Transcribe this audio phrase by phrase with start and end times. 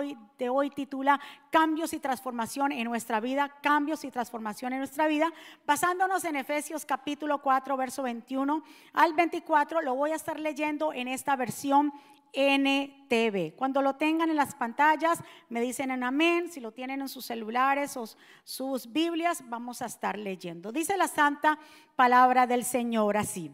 [0.00, 1.20] de hoy titula
[1.50, 5.32] Cambios y transformación en nuestra vida, cambios y transformación en nuestra vida,
[5.66, 9.82] basándonos en Efesios capítulo 4, verso 21 al 24.
[9.82, 11.92] Lo voy a estar leyendo en esta versión
[12.32, 13.56] NTV.
[13.56, 16.50] Cuando lo tengan en las pantallas, me dicen en amén.
[16.50, 18.04] Si lo tienen en sus celulares o
[18.44, 20.72] sus Biblias, vamos a estar leyendo.
[20.72, 21.58] Dice la santa
[21.96, 23.50] palabra del Señor así.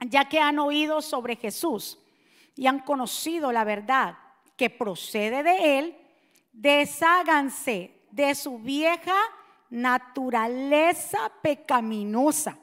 [0.00, 1.98] Ya que han oído sobre Jesús
[2.56, 4.16] y han conocido la verdad
[4.60, 5.96] que procede de él,
[6.52, 9.16] desháganse de su vieja
[9.70, 12.58] naturaleza pecaminosa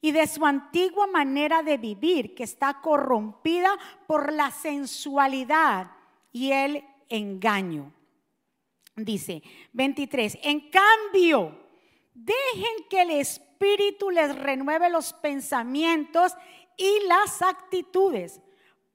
[0.00, 5.90] y de su antigua manera de vivir que está corrompida por la sensualidad
[6.32, 7.92] y el engaño.
[8.96, 9.42] Dice
[9.74, 11.58] 23, en cambio,
[12.14, 16.32] dejen que el Espíritu les renueve los pensamientos
[16.78, 18.40] y las actitudes.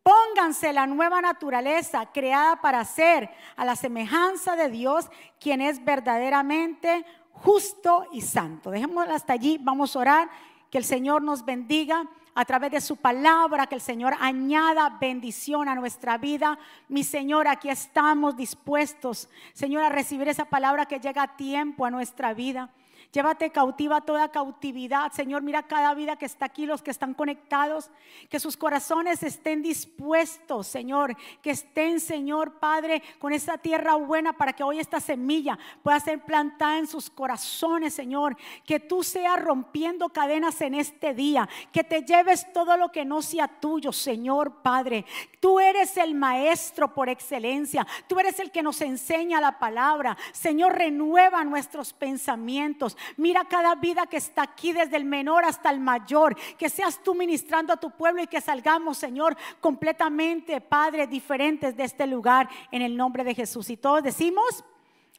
[0.03, 7.05] Pónganse la nueva naturaleza creada para ser a la semejanza de Dios, quien es verdaderamente
[7.31, 8.69] justo y santo.
[8.69, 10.29] Dejémoslo hasta allí, vamos a orar
[10.69, 15.69] que el Señor nos bendiga a través de su palabra, que el Señor añada bendición
[15.69, 16.59] a nuestra vida.
[16.89, 21.91] Mi Señor, aquí estamos dispuestos, Señor, a recibir esa palabra que llega a tiempo a
[21.91, 22.69] nuestra vida.
[23.13, 25.11] Llévate cautiva toda cautividad.
[25.11, 27.91] Señor, mira cada vida que está aquí, los que están conectados,
[28.27, 34.53] que sus corazones estén dispuestos, Señor, que estén, Señor Padre, con esta tierra buena para
[34.53, 38.35] que hoy esta semilla pueda ser plantada en sus corazones, Señor.
[38.65, 43.21] Que tú seas rompiendo cadenas en este día, que te lleves todo lo que no
[43.21, 45.05] sea tuyo, Señor Padre.
[45.39, 47.85] Tú eres el maestro por excelencia.
[48.07, 50.17] Tú eres el que nos enseña la palabra.
[50.31, 52.97] Señor, renueva nuestros pensamientos.
[53.17, 56.35] Mira cada vida que está aquí, desde el menor hasta el mayor.
[56.57, 61.83] Que seas tú ministrando a tu pueblo y que salgamos, Señor, completamente, Padre, diferentes de
[61.83, 63.69] este lugar en el nombre de Jesús.
[63.69, 64.63] Y todos decimos,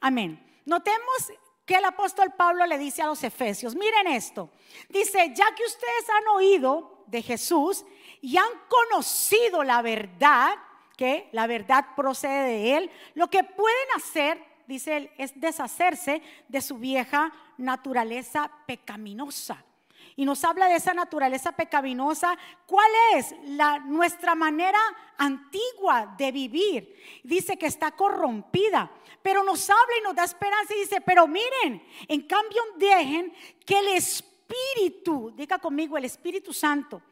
[0.00, 0.40] amén.
[0.64, 1.32] Notemos
[1.64, 4.50] que el apóstol Pablo le dice a los efesios, miren esto,
[4.88, 7.84] dice, ya que ustedes han oído de Jesús
[8.20, 10.54] y han conocido la verdad,
[10.96, 16.60] que la verdad procede de él, lo que pueden hacer dice él, es deshacerse de
[16.60, 19.64] su vieja naturaleza pecaminosa.
[20.16, 22.38] Y nos habla de esa naturaleza pecaminosa.
[22.66, 24.78] ¿Cuál es la, nuestra manera
[25.18, 27.20] antigua de vivir?
[27.24, 28.90] Dice que está corrompida,
[29.22, 33.32] pero nos habla y nos da esperanza y dice, pero miren, en cambio dejen
[33.66, 37.02] que el Espíritu, diga conmigo, el Espíritu Santo,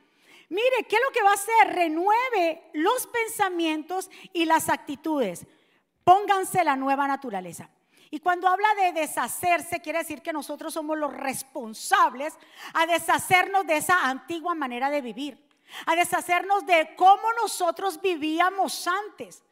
[0.48, 1.74] mire, ¿qué es lo que va a hacer?
[1.74, 5.44] Renueve los pensamientos y las actitudes.
[6.04, 7.68] Pónganse la nueva naturaleza.
[8.10, 12.34] Y cuando habla de deshacerse, quiere decir que nosotros somos los responsables
[12.74, 15.38] a deshacernos de esa antigua manera de vivir,
[15.86, 19.42] a deshacernos de cómo nosotros vivíamos antes.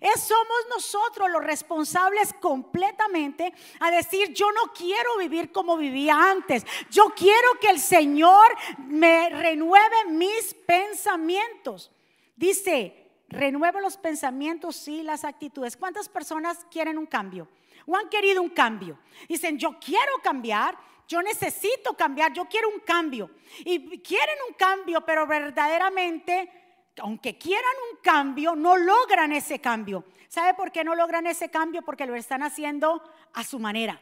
[0.00, 6.64] Es, somos nosotros los responsables completamente a decir, yo no quiero vivir como vivía antes.
[6.90, 8.48] Yo quiero que el Señor
[8.78, 11.90] me renueve mis pensamientos.
[12.36, 15.76] Dice, renueva los pensamientos y las actitudes.
[15.76, 17.48] ¿Cuántas personas quieren un cambio?
[17.86, 18.98] ¿O han querido un cambio?
[19.28, 23.30] Dicen, yo quiero cambiar, yo necesito cambiar, yo quiero un cambio.
[23.60, 26.50] Y quieren un cambio, pero verdaderamente,
[26.98, 30.04] aunque quieran un cambio, no logran ese cambio.
[30.28, 31.82] ¿Sabe por qué no logran ese cambio?
[31.82, 33.02] Porque lo están haciendo
[33.34, 34.00] a su manera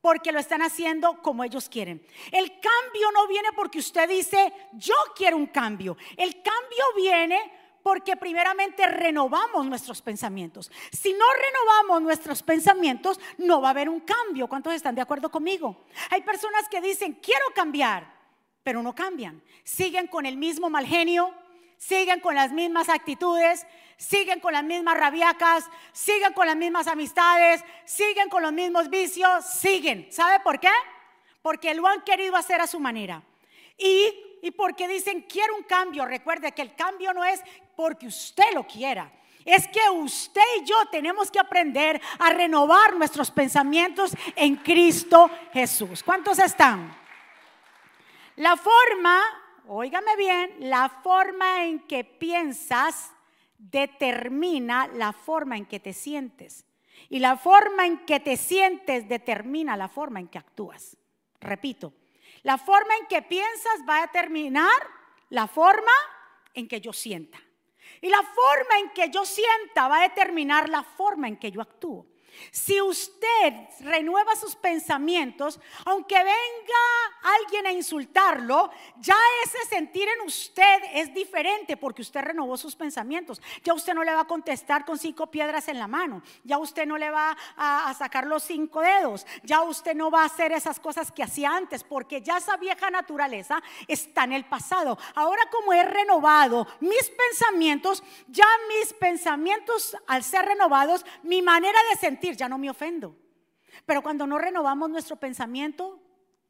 [0.00, 2.00] porque lo están haciendo como ellos quieren.
[2.30, 5.96] El cambio no viene porque usted dice, yo quiero un cambio.
[6.16, 7.52] El cambio viene
[7.82, 10.70] porque primeramente renovamos nuestros pensamientos.
[10.92, 14.48] Si no renovamos nuestros pensamientos, no va a haber un cambio.
[14.48, 15.84] ¿Cuántos están de acuerdo conmigo?
[16.10, 18.12] Hay personas que dicen, quiero cambiar,
[18.62, 19.42] pero no cambian.
[19.64, 21.34] Siguen con el mismo mal genio,
[21.76, 23.66] siguen con las mismas actitudes,
[23.96, 29.44] siguen con las mismas rabiacas, siguen con las mismas amistades, siguen con los mismos vicios,
[29.44, 30.08] siguen.
[30.10, 30.70] ¿Sabe por qué?
[31.42, 33.22] Porque lo han querido hacer a su manera.
[33.76, 36.04] Y y porque dicen quiero un cambio.
[36.04, 37.40] Recuerde que el cambio no es
[37.76, 39.10] porque usted lo quiera.
[39.44, 46.02] Es que usted y yo tenemos que aprender a renovar nuestros pensamientos en Cristo Jesús.
[46.02, 46.94] ¿Cuántos están?
[48.36, 49.20] La forma,
[49.66, 53.10] óigame bien, la forma en que piensas
[53.56, 56.64] determina la forma en que te sientes.
[57.08, 60.96] Y la forma en que te sientes determina la forma en que actúas.
[61.40, 61.92] Repito,
[62.42, 64.70] la forma en que piensas va a determinar
[65.30, 65.92] la forma
[66.54, 67.38] en que yo sienta.
[68.00, 71.60] Y la forma en que yo sienta va a determinar la forma en que yo
[71.60, 72.06] actúo.
[72.50, 80.82] Si usted renueva sus pensamientos, aunque venga alguien a insultarlo, ya ese sentir en usted
[80.94, 83.40] es diferente porque usted renovó sus pensamientos.
[83.64, 86.22] Ya usted no le va a contestar con cinco piedras en la mano.
[86.44, 89.26] Ya usted no le va a, sacar los cinco dedos.
[89.42, 92.90] Ya usted no va a hacer esas cosas que hacía antes porque ya esa vieja
[92.90, 94.98] naturaleza está en el pasado.
[95.14, 101.96] Ahora como he renovado mis pensamientos, ya mis pensamientos al ser renovados, mi manera de
[101.96, 103.16] sentir ya no me ofendo.
[103.86, 106.00] Pero cuando no renovamos nuestro pensamiento,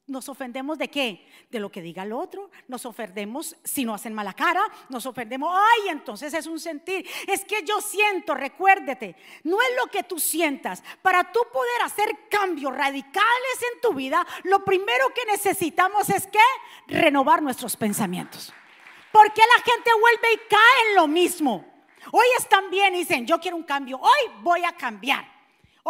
[0.09, 1.29] nos ofendemos de qué?
[1.51, 2.51] De lo que diga el otro.
[2.67, 4.63] Nos ofendemos si no hacen mala cara.
[4.89, 7.07] Nos ofendemos, ay, entonces es un sentir.
[7.27, 10.83] Es que yo siento, recuérdete, no es lo que tú sientas.
[11.03, 16.39] Para tú poder hacer cambios radicales en tu vida, lo primero que necesitamos es que
[16.87, 18.55] renovar nuestros pensamientos.
[19.13, 21.67] Porque la gente vuelve y cae en lo mismo.
[22.13, 25.38] Hoy están bien y dicen, yo quiero un cambio, hoy voy a cambiar.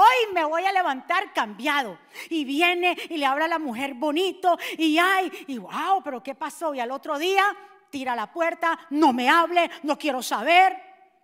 [0.01, 1.99] Hoy me voy a levantar cambiado.
[2.31, 6.73] Y viene y le habla la mujer bonito y ay, y wow, pero ¿qué pasó?
[6.73, 7.45] Y al otro día
[7.91, 10.81] tira la puerta, no me hable, no quiero saber.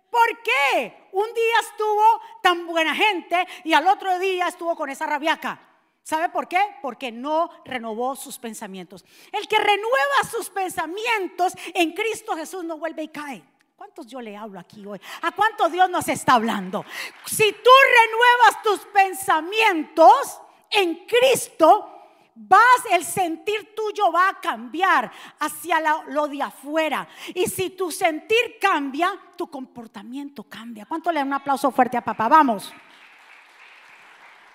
[0.09, 1.07] ¿Por qué?
[1.13, 2.03] Un día estuvo
[2.41, 5.57] tan buena gente y al otro día estuvo con esa rabiaca.
[6.03, 6.59] ¿Sabe por qué?
[6.81, 9.05] Porque no renovó sus pensamientos.
[9.31, 13.41] El que renueva sus pensamientos en Cristo Jesús no vuelve y cae.
[13.75, 15.01] ¿Cuántos yo le hablo aquí hoy?
[15.21, 16.85] ¿A cuánto Dios nos está hablando?
[17.25, 17.69] Si tú
[18.03, 20.41] renuevas tus pensamientos
[20.71, 21.91] en Cristo,
[22.35, 27.05] vas, el sentir tuyo va a cambiar hacia lo de afuera.
[27.33, 30.85] Y si tu sentir cambia, tu comportamiento cambia.
[30.85, 32.29] ¿Cuánto le da un aplauso fuerte a papá?
[32.29, 32.73] Vamos.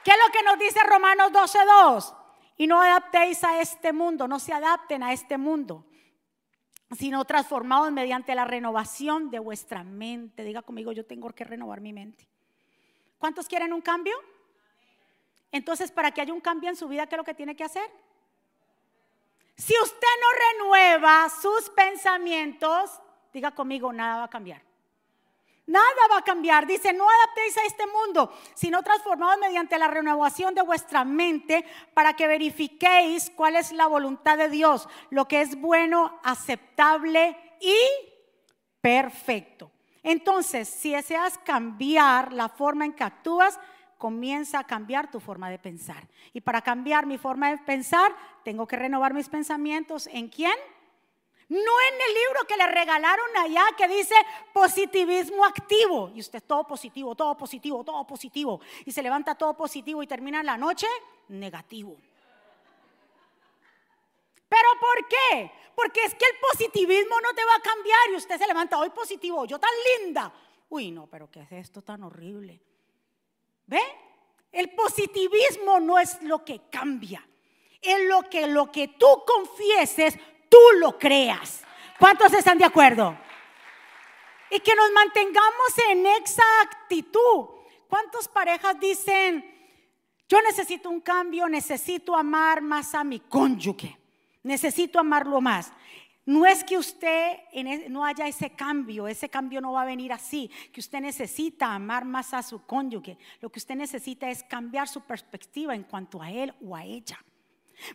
[0.02, 2.16] ¿Qué es lo que nos dice Romanos 12.2?
[2.56, 5.84] Y no adaptéis a este mundo, no se adapten a este mundo
[6.96, 10.44] sino transformados mediante la renovación de vuestra mente.
[10.44, 12.26] Diga conmigo, yo tengo que renovar mi mente.
[13.18, 14.14] ¿Cuántos quieren un cambio?
[15.52, 17.64] Entonces, para que haya un cambio en su vida, ¿qué es lo que tiene que
[17.64, 17.90] hacer?
[19.56, 22.90] Si usted no renueva sus pensamientos,
[23.32, 24.62] diga conmigo, nada va a cambiar.
[25.70, 26.66] Nada va a cambiar.
[26.66, 31.64] Dice, no adaptéis a este mundo, sino transformados mediante la renovación de vuestra mente
[31.94, 37.76] para que verifiquéis cuál es la voluntad de Dios, lo que es bueno, aceptable y
[38.80, 39.70] perfecto.
[40.02, 43.60] Entonces, si deseas cambiar la forma en que actúas,
[43.96, 46.08] comienza a cambiar tu forma de pensar.
[46.32, 48.12] Y para cambiar mi forma de pensar,
[48.42, 50.08] tengo que renovar mis pensamientos.
[50.08, 50.54] ¿En quién?
[51.50, 54.14] No en el libro que le regalaron allá que dice
[54.52, 56.12] positivismo activo.
[56.14, 58.60] Y usted es todo positivo, todo positivo, todo positivo.
[58.84, 60.86] Y se levanta todo positivo y termina la noche
[61.26, 61.96] negativo.
[64.48, 65.50] ¿Pero por qué?
[65.74, 68.90] Porque es que el positivismo no te va a cambiar y usted se levanta hoy
[68.90, 70.32] positivo, yo tan linda.
[70.68, 72.60] Uy, no, pero ¿qué es esto tan horrible?
[73.66, 73.80] ¿Ve?
[74.52, 77.26] El positivismo no es lo que cambia.
[77.82, 80.16] Es lo que lo que tú confieses,
[80.50, 81.64] tú lo creas.
[81.98, 83.16] ¿Cuántos están de acuerdo?
[84.50, 87.46] Y que nos mantengamos en esa actitud.
[87.88, 89.44] ¿Cuántas parejas dicen,
[90.28, 93.96] yo necesito un cambio, necesito amar más a mi cónyuge,
[94.42, 95.72] necesito amarlo más?
[96.26, 100.12] No es que usted e, no haya ese cambio, ese cambio no va a venir
[100.12, 103.18] así, que usted necesita amar más a su cónyuge.
[103.40, 107.18] Lo que usted necesita es cambiar su perspectiva en cuanto a él o a ella.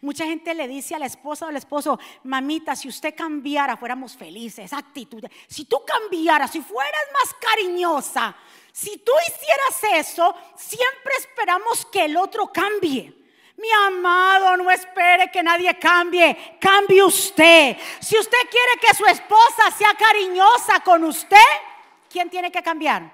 [0.01, 4.15] Mucha gente le dice a la esposa o al esposo, mamita, si usted cambiara, fuéramos
[4.15, 5.23] felices, actitud.
[5.47, 8.35] Si tú cambiaras, si fueras más cariñosa,
[8.71, 13.13] si tú hicieras eso, siempre esperamos que el otro cambie.
[13.57, 17.77] Mi amado, no espere que nadie cambie, cambie usted.
[18.01, 21.37] Si usted quiere que su esposa sea cariñosa con usted,
[22.09, 23.09] ¿quién tiene que cambiar?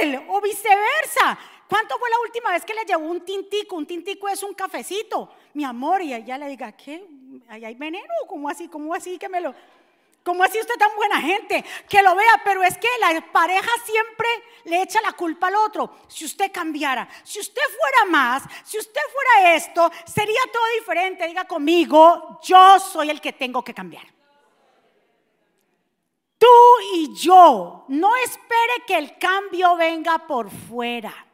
[0.00, 1.38] Él o viceversa.
[1.70, 3.76] ¿Cuánto fue la última vez que le llevó un tintico?
[3.76, 7.06] Un tintico es un cafecito, mi amor, y ella le diga, ¿qué?
[7.48, 8.12] ¿Ahí hay veneno?
[8.26, 8.66] ¿Cómo así?
[8.66, 9.54] ¿Cómo así que me lo...
[10.24, 11.64] ¿Cómo así usted tan buena gente?
[11.88, 14.26] Que lo vea, pero es que la pareja siempre
[14.64, 15.98] le echa la culpa al otro.
[16.08, 21.28] Si usted cambiara, si usted fuera más, si usted fuera esto, sería todo diferente.
[21.28, 24.06] Diga conmigo, yo soy el que tengo que cambiar.
[26.36, 26.48] Tú
[26.94, 31.28] y yo, no espere que el cambio venga por fuera.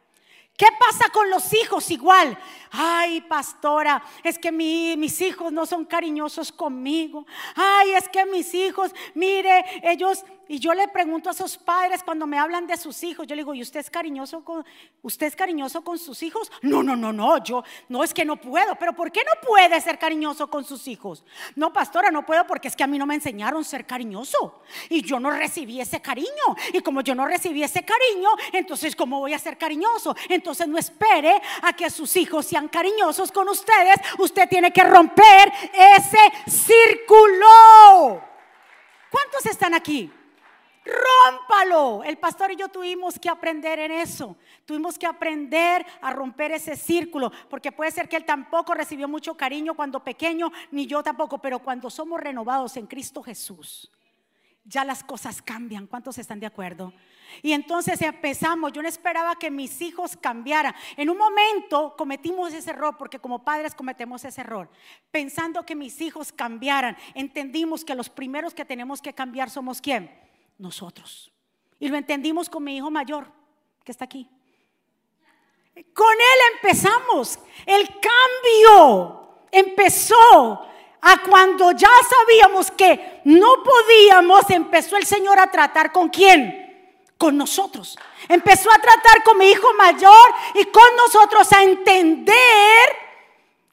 [0.56, 2.38] ¿Qué pasa con los hijos igual?
[2.70, 7.26] Ay, pastora, es que mis hijos no son cariñosos conmigo.
[7.54, 12.26] Ay, es que mis hijos, mire, ellos y yo le pregunto a esos padres cuando
[12.26, 14.64] me hablan de sus hijos, yo le digo, ¿y usted es cariñoso con
[15.02, 16.50] usted es cariñoso con sus hijos?
[16.62, 19.80] No, no, no, no, yo no es que no puedo, pero ¿por qué no puede
[19.80, 21.24] ser cariñoso con sus hijos?
[21.54, 25.02] No, pastora, no puedo porque es que a mí no me enseñaron ser cariñoso y
[25.02, 26.26] yo no recibí ese cariño.
[26.72, 30.14] Y como yo no recibí ese cariño, entonces ¿cómo voy a ser cariñoso?
[30.28, 35.52] Entonces no espere a que sus hijos sean cariñosos con ustedes, usted tiene que romper
[35.72, 37.46] ese círculo.
[39.10, 40.12] ¿Cuántos están aquí?
[40.86, 42.04] Rómpalo.
[42.04, 44.36] El pastor y yo tuvimos que aprender en eso.
[44.64, 49.36] Tuvimos que aprender a romper ese círculo, porque puede ser que él tampoco recibió mucho
[49.36, 53.90] cariño cuando pequeño, ni yo tampoco, pero cuando somos renovados en Cristo Jesús,
[54.64, 55.86] ya las cosas cambian.
[55.86, 56.92] ¿Cuántos están de acuerdo?
[57.42, 60.74] Y entonces empezamos, yo no esperaba que mis hijos cambiaran.
[60.96, 64.70] En un momento cometimos ese error, porque como padres cometemos ese error,
[65.10, 66.96] pensando que mis hijos cambiaran.
[67.14, 70.25] Entendimos que los primeros que tenemos que cambiar somos quién?
[70.58, 71.30] Nosotros.
[71.78, 73.26] Y lo entendimos con mi hijo mayor,
[73.84, 74.28] que está aquí.
[75.92, 77.38] Con él empezamos.
[77.66, 80.66] El cambio empezó
[81.02, 87.04] a cuando ya sabíamos que no podíamos, empezó el Señor a tratar con quién?
[87.18, 87.98] Con nosotros.
[88.28, 92.34] Empezó a tratar con mi hijo mayor y con nosotros a entender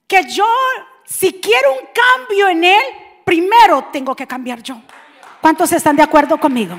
[0.07, 0.45] que yo,
[1.05, 2.83] si quiero un cambio en él,
[3.23, 4.75] primero tengo que cambiar yo.
[5.43, 6.73] ¿Cuántos están de acuerdo conmigo?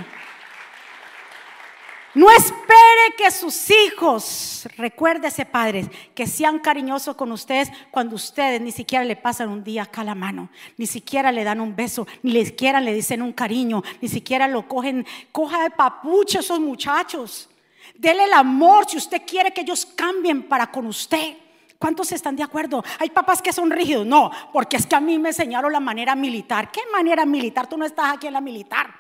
[2.15, 8.73] No espere que sus hijos, recuérdese padres, que sean cariñosos con ustedes cuando ustedes ni
[8.73, 12.43] siquiera le pasan un día acá la mano, ni siquiera le dan un beso, ni
[12.43, 17.51] siquiera le dicen un cariño, ni siquiera lo cogen, coja de papuche esos muchachos.
[17.95, 21.37] Dele el amor si usted quiere que ellos cambien para con usted.
[21.79, 22.83] ¿Cuántos están de acuerdo?
[22.99, 24.07] Hay papás que son rígidos.
[24.07, 26.71] No, porque es que a mí me enseñaron la manera militar.
[26.71, 27.67] ¿Qué manera militar?
[27.67, 28.95] Tú no estás aquí en la militar.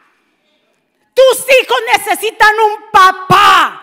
[1.14, 3.80] Tus hijos necesitan un papá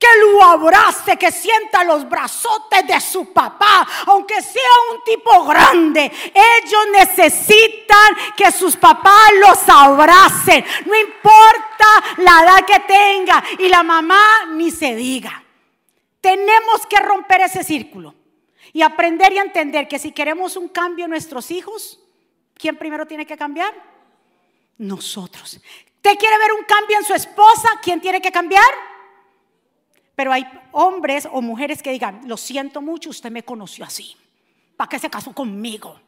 [0.00, 6.10] que lo abrace, que sienta los brazotes de su papá, aunque sea un tipo grande.
[6.32, 13.82] Ellos necesitan que sus papás los abracen, no importa la edad que tenga, y la
[13.82, 15.44] mamá ni se diga.
[16.20, 18.14] Tenemos que romper ese círculo
[18.72, 22.00] y aprender y entender que si queremos un cambio en nuestros hijos,
[22.54, 23.72] ¿quién primero tiene que cambiar?
[24.78, 25.60] Nosotros.
[25.96, 27.68] ¿Usted quiere ver un cambio en su esposa?
[27.82, 28.70] ¿Quién tiene que cambiar?
[30.14, 34.16] Pero hay hombres o mujeres que digan, lo siento mucho, usted me conoció así.
[34.76, 36.00] ¿Para qué se casó conmigo?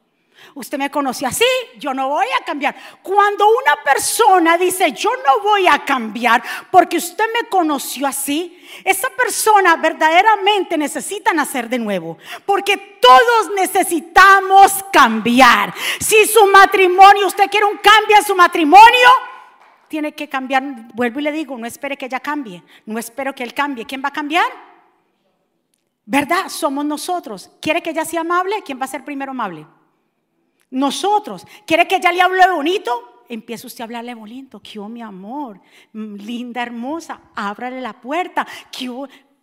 [0.55, 1.45] Usted me conoció así,
[1.79, 2.75] yo no voy a cambiar.
[3.03, 9.09] Cuando una persona dice, yo no voy a cambiar porque usted me conoció así, esa
[9.11, 12.19] persona verdaderamente necesita nacer de nuevo.
[12.47, 15.75] Porque todos necesitamos cambiar.
[16.01, 19.09] Si su matrimonio, usted quiere un cambio en su matrimonio,
[19.89, 20.63] tiene que cambiar.
[20.95, 22.63] Vuelvo y le digo, no espere que ella cambie.
[22.87, 23.85] No espero que él cambie.
[23.85, 24.47] ¿Quién va a cambiar?
[26.05, 26.49] ¿Verdad?
[26.49, 27.51] Somos nosotros.
[27.61, 28.63] ¿Quiere que ella sea amable?
[28.63, 29.67] ¿Quién va a ser primero amable?
[30.73, 33.25] Nosotros, ¿quiere que ella le hable bonito?
[33.29, 34.61] Empieza usted a hablarle bonito.
[34.61, 35.61] ¿Qué mi amor?
[35.93, 37.21] Mm, linda, hermosa.
[37.35, 38.47] Ábrale la puerta.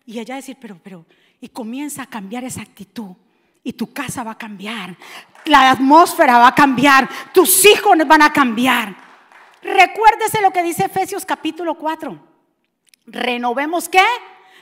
[0.05, 1.05] Y ella decir, pero, pero,
[1.39, 3.11] y comienza a cambiar esa actitud.
[3.63, 4.97] Y tu casa va a cambiar.
[5.45, 7.07] La atmósfera va a cambiar.
[7.31, 8.95] Tus hijos van a cambiar.
[9.61, 12.17] Recuérdese lo que dice Efesios capítulo 4.
[13.05, 14.03] Renovemos qué?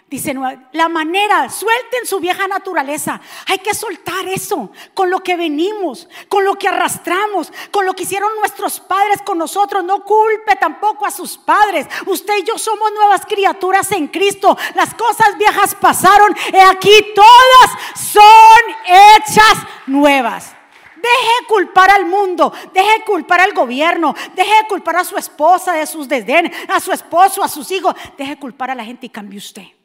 [0.09, 0.33] Dice,
[0.71, 3.19] la manera, suelten su vieja naturaleza.
[3.45, 8.03] Hay que soltar eso con lo que venimos, con lo que arrastramos, con lo que
[8.03, 9.83] hicieron nuestros padres con nosotros.
[9.83, 11.87] No culpe tampoco a sus padres.
[12.05, 14.57] Usted y yo somos nuevas criaturas en Cristo.
[14.75, 20.53] Las cosas viejas pasaron y aquí todas son hechas nuevas.
[20.95, 26.07] Deje culpar al mundo, deje culpar al gobierno, deje culpar a su esposa de sus
[26.07, 27.93] desdenes, a su esposo, a sus hijos.
[28.17, 29.76] Deje culpar a la gente y cambie usted.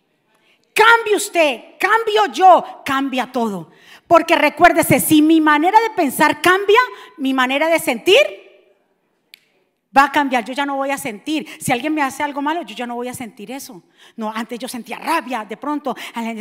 [0.75, 3.71] Cambie usted, cambio yo, cambia todo.
[4.07, 6.81] Porque recuérdese, si mi manera de pensar cambia,
[7.19, 8.43] mi manera de sentir
[9.97, 10.45] va a cambiar.
[10.45, 11.47] Yo ya no voy a sentir.
[11.61, 13.83] Si alguien me hace algo malo, yo ya no voy a sentir eso.
[14.17, 15.95] No, antes yo sentía rabia, de pronto,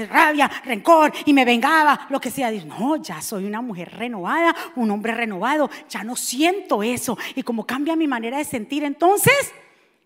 [0.09, 2.51] rabia, rencor y me vengaba, lo que sea.
[2.51, 5.69] No, ya soy una mujer renovada, un hombre renovado.
[5.89, 7.17] Ya no siento eso.
[7.35, 9.53] Y como cambia mi manera de sentir, entonces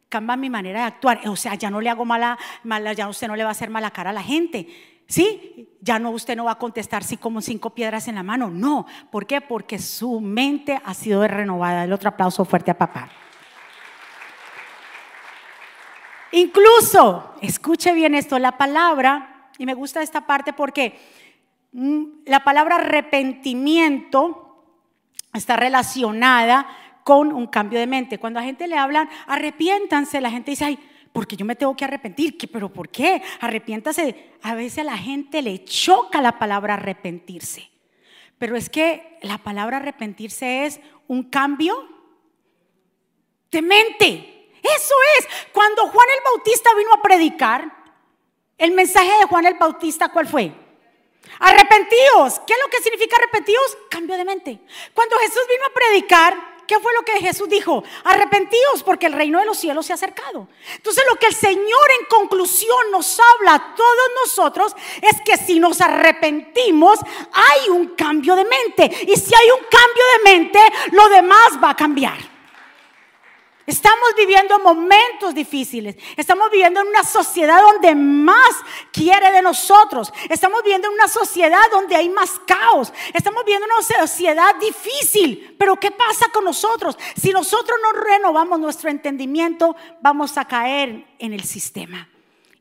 [0.09, 1.27] cambia mi manera de actuar.
[1.27, 3.69] O sea, ya no le hago mala, mala, ya usted no le va a hacer
[3.69, 4.67] mala cara a la gente.
[5.07, 5.69] ¿Sí?
[5.81, 8.49] Ya no, usted no va a contestar sí como cinco piedras en la mano.
[8.49, 8.85] No.
[9.11, 9.41] ¿Por qué?
[9.41, 11.83] Porque su mente ha sido renovada.
[11.83, 13.09] El otro aplauso fuerte a papá.
[16.31, 20.99] Incluso, escuche bien esto, la palabra, y me gusta esta parte porque
[21.71, 24.45] mm, la palabra arrepentimiento
[25.33, 26.67] está relacionada
[27.05, 28.17] con un cambio de mente.
[28.17, 30.79] Cuando a gente le hablan, arrepiéntanse, la gente dice, ay,
[31.13, 32.35] porque yo me tengo que arrepentir.
[32.51, 33.21] ¿Pero por qué?
[33.41, 34.31] Arrepiéntase.
[34.41, 37.69] A veces a la gente le choca la palabra arrepentirse.
[38.39, 41.87] Pero es que la palabra arrepentirse es un cambio
[43.51, 44.49] de mente.
[44.63, 45.27] Eso es.
[45.53, 47.71] Cuando Juan el Bautista vino a predicar,
[48.57, 50.51] el mensaje de Juan el Bautista, ¿cuál fue?
[51.37, 52.39] Arrepentíos.
[52.47, 53.77] ¿Qué es lo que significa arrepentíos?
[53.91, 54.59] Cambio de mente.
[54.95, 57.83] Cuando Jesús vino a predicar, ¿Qué fue lo que Jesús dijo?
[58.03, 60.47] Arrepentíos porque el reino de los cielos se ha acercado.
[60.75, 65.59] Entonces lo que el Señor en conclusión nos habla a todos nosotros es que si
[65.59, 66.99] nos arrepentimos
[67.31, 68.91] hay un cambio de mente.
[69.07, 70.59] Y si hay un cambio de mente,
[70.91, 72.34] lo demás va a cambiar.
[73.67, 75.95] Estamos viviendo momentos difíciles.
[76.15, 78.55] Estamos viviendo en una sociedad donde más
[78.91, 80.13] quiere de nosotros.
[80.29, 82.93] Estamos viviendo en una sociedad donde hay más caos.
[83.11, 85.55] Estamos viviendo en una sociedad difícil.
[85.57, 86.95] Pero ¿qué pasa con nosotros?
[87.15, 92.07] Si nosotros no renovamos nuestro entendimiento, vamos a caer en el sistema.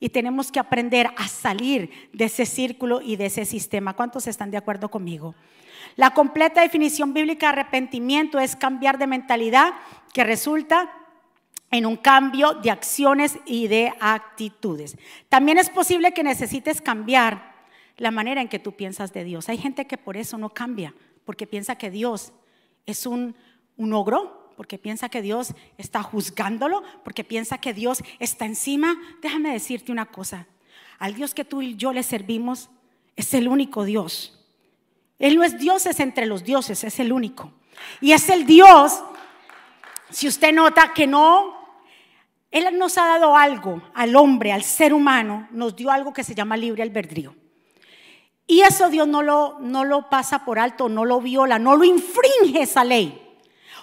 [0.01, 3.95] Y tenemos que aprender a salir de ese círculo y de ese sistema.
[3.95, 5.35] ¿Cuántos están de acuerdo conmigo?
[5.97, 9.75] La completa definición bíblica de arrepentimiento es cambiar de mentalidad
[10.13, 10.91] que resulta
[11.71, 14.97] en un cambio de acciones y de actitudes.
[15.29, 17.55] También es posible que necesites cambiar
[17.97, 19.49] la manera en que tú piensas de Dios.
[19.49, 22.33] Hay gente que por eso no cambia, porque piensa que Dios
[22.87, 23.35] es un,
[23.77, 28.97] un ogro, porque piensa que Dios está juzgándolo, porque piensa que Dios está encima.
[29.21, 30.47] Déjame decirte una cosa,
[30.99, 32.71] al Dios que tú y yo le servimos
[33.17, 34.44] es el único Dios.
[35.25, 37.51] Él no es Dios, es entre los dioses, es el único.
[38.03, 39.03] Y es el Dios,
[40.11, 41.79] si usted nota que no,
[42.51, 46.35] Él nos ha dado algo al hombre, al ser humano, nos dio algo que se
[46.35, 47.35] llama libre albedrío.
[48.47, 51.85] Y eso Dios no lo, no lo pasa por alto, no lo viola, no lo
[51.85, 53.19] infringe esa ley.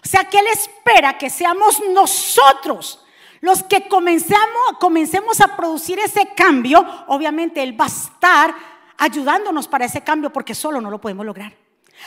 [0.03, 3.03] O sea que Él espera que seamos nosotros
[3.39, 6.85] los que comencemos, comencemos a producir ese cambio.
[7.07, 8.55] Obviamente Él va a estar
[9.01, 11.53] ayudándonos para ese cambio porque solo no lo podemos lograr.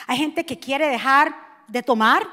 [0.07, 1.35] Hay gente que quiere dejar
[1.67, 2.25] de tomar,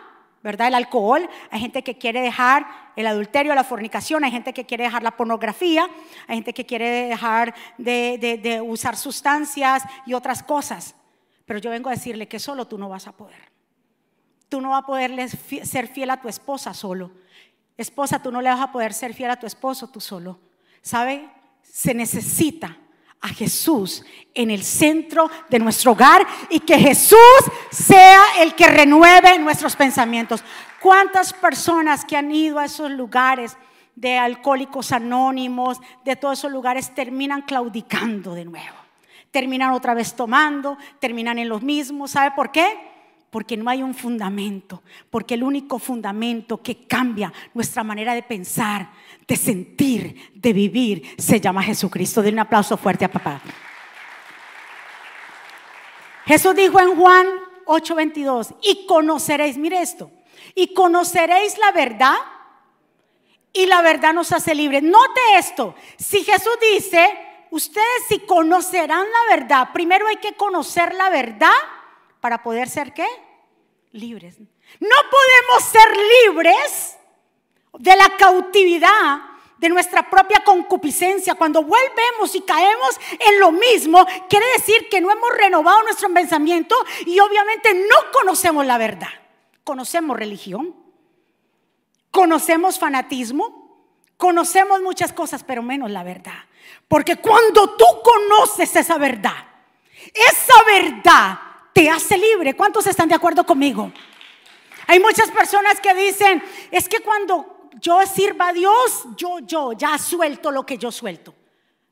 [0.44, 0.68] ¿verdad?
[0.68, 4.84] El alcohol, hay gente que quiere dejar el adulterio, la fornicación, hay gente que quiere
[4.84, 5.89] dejar la pornografía,
[6.27, 10.94] hay gente que quiere dejar de, de usar sustancias y otras cosas.
[11.46, 13.51] Pero yo vengo a decirle que solo tú no vas a poder.
[14.48, 17.10] Tú no vas a poder ser fiel a tu esposa solo.
[17.77, 20.39] Esposa, tú no le vas a poder ser fiel a tu esposo tú solo.
[20.84, 21.27] ¿Sabe?
[21.63, 22.77] Se necesita
[23.22, 27.19] a Jesús en el centro de nuestro hogar y que Jesús
[27.69, 30.43] sea el que renueve nuestros pensamientos.
[30.82, 33.56] ¿Cuántas personas que han ido a esos lugares
[33.95, 38.76] de alcohólicos anónimos, de todos esos lugares, terminan claudicando de nuevo?
[39.30, 42.12] Terminan otra vez tomando, terminan en los mismos.
[42.12, 42.91] ¿Sabe por qué?
[43.32, 48.91] porque no hay un fundamento, porque el único fundamento que cambia nuestra manera de pensar,
[49.32, 52.22] de sentir, de vivir, se llama Jesucristo.
[52.22, 53.39] Den un aplauso fuerte a papá.
[56.26, 57.28] Jesús dijo en Juan
[57.65, 60.12] 8:22, y conoceréis, mire esto,
[60.54, 62.15] y conoceréis la verdad,
[63.54, 64.84] y la verdad nos hace libres.
[64.84, 67.02] Note esto, si Jesús dice,
[67.52, 71.56] ustedes si conocerán la verdad, primero hay que conocer la verdad
[72.20, 73.08] para poder ser qué?
[73.94, 74.39] Libres.
[74.41, 76.98] No podemos ser libres
[77.77, 79.31] de la cautividad
[79.62, 81.36] de nuestra propia concupiscencia.
[81.36, 86.75] Cuando volvemos y caemos en lo mismo, quiere decir que no hemos renovado nuestro pensamiento
[87.05, 89.10] y obviamente no conocemos la verdad.
[89.63, 90.75] Conocemos religión,
[92.10, 93.86] conocemos fanatismo,
[94.17, 96.45] conocemos muchas cosas, pero menos la verdad.
[96.88, 99.45] Porque cuando tú conoces esa verdad,
[100.13, 101.39] esa verdad
[101.71, 102.55] te hace libre.
[102.55, 103.91] ¿Cuántos están de acuerdo conmigo?
[104.88, 109.97] Hay muchas personas que dicen, es que cuando yo sirva a Dios, yo, yo, ya
[109.97, 111.34] suelto lo que yo suelto.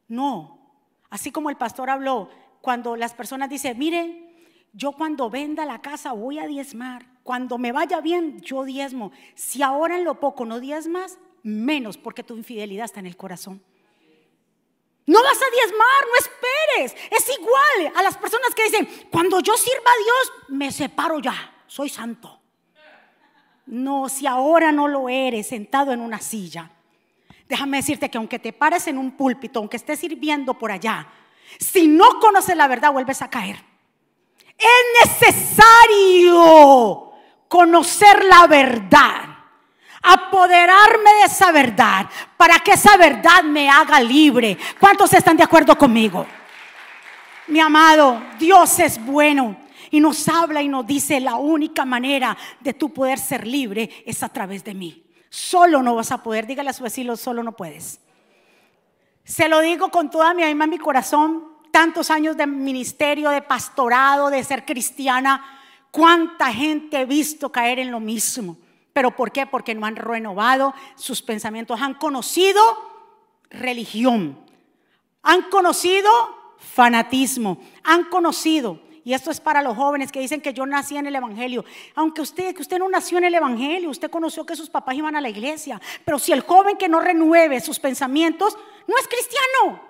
[0.07, 0.59] No,
[1.09, 2.29] así como el pastor habló,
[2.61, 4.29] cuando las personas dicen, mire,
[4.73, 9.11] yo cuando venda la casa voy a diezmar, cuando me vaya bien, yo diezmo.
[9.35, 13.63] Si ahora en lo poco no diezmas, menos porque tu infidelidad está en el corazón.
[15.05, 17.09] No vas a diezmar, no esperes.
[17.11, 21.63] Es igual a las personas que dicen, cuando yo sirva a Dios, me separo ya,
[21.65, 22.38] soy santo.
[23.69, 26.71] No, si ahora no lo eres sentado en una silla,
[27.47, 31.05] déjame decirte que aunque te pares en un púlpito, aunque estés sirviendo por allá,
[31.59, 33.63] si no conoces la verdad, vuelves a caer.
[34.57, 37.11] Es necesario
[37.47, 39.29] conocer la verdad
[40.01, 44.57] apoderarme de esa verdad para que esa verdad me haga libre.
[44.79, 46.25] ¿Cuántos están de acuerdo conmigo?
[47.45, 52.73] Mi amado, Dios es bueno Y nos habla y nos dice, la única manera de
[52.73, 55.03] tú poder ser libre es a través de mí.
[55.29, 57.99] Solo no vas a poder, dígale a su vecino, solo no puedes.
[59.23, 63.41] Se lo digo con toda mi alma en mi corazón, tantos años de ministerio, de
[63.41, 68.57] pastorado, de ser cristiana, cuánta gente he visto caer en lo mismo.
[68.91, 69.45] ¿Pero por qué?
[69.45, 72.61] Porque no han renovado sus pensamientos, han conocido
[73.49, 74.39] religión,
[75.21, 76.09] han conocido
[76.57, 81.07] fanatismo, han conocido y esto es para los jóvenes que dicen que yo nací en
[81.07, 81.65] el Evangelio.
[81.95, 85.15] Aunque usted, que usted no nació en el Evangelio, usted conoció que sus papás iban
[85.15, 85.81] a la iglesia.
[86.05, 89.81] Pero si el joven que no renueve sus pensamientos, no es cristiano.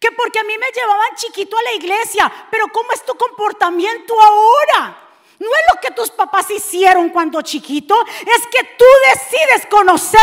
[0.00, 4.20] Que porque a mí me llevaban chiquito a la iglesia, pero ¿cómo es tu comportamiento
[4.20, 5.04] ahora?
[5.38, 10.20] No es lo que tus papás hicieron cuando chiquito, es que tú decides conocer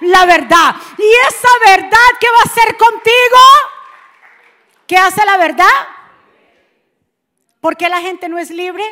[0.00, 0.74] la verdad.
[0.96, 3.40] Y esa verdad, ¿qué va a hacer contigo?
[4.86, 5.93] ¿Qué hace la verdad?
[7.64, 8.84] ¿Por qué la gente no es libre?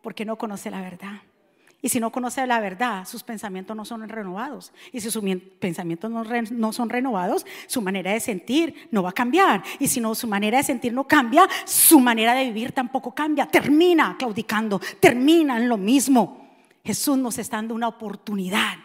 [0.00, 1.20] Porque no conoce la verdad.
[1.82, 4.72] Y si no conoce la verdad, sus pensamientos no son renovados.
[4.92, 5.22] Y si sus
[5.58, 9.62] pensamientos no, son renovados, su manera de sentir no va a cambiar.
[9.78, 13.44] Y si no, su manera de sentir no cambia, su manera de vivir tampoco cambia.
[13.44, 16.48] Termina claudicando, termina en lo mismo.
[16.82, 18.78] Jesús nos está dando una oportunidad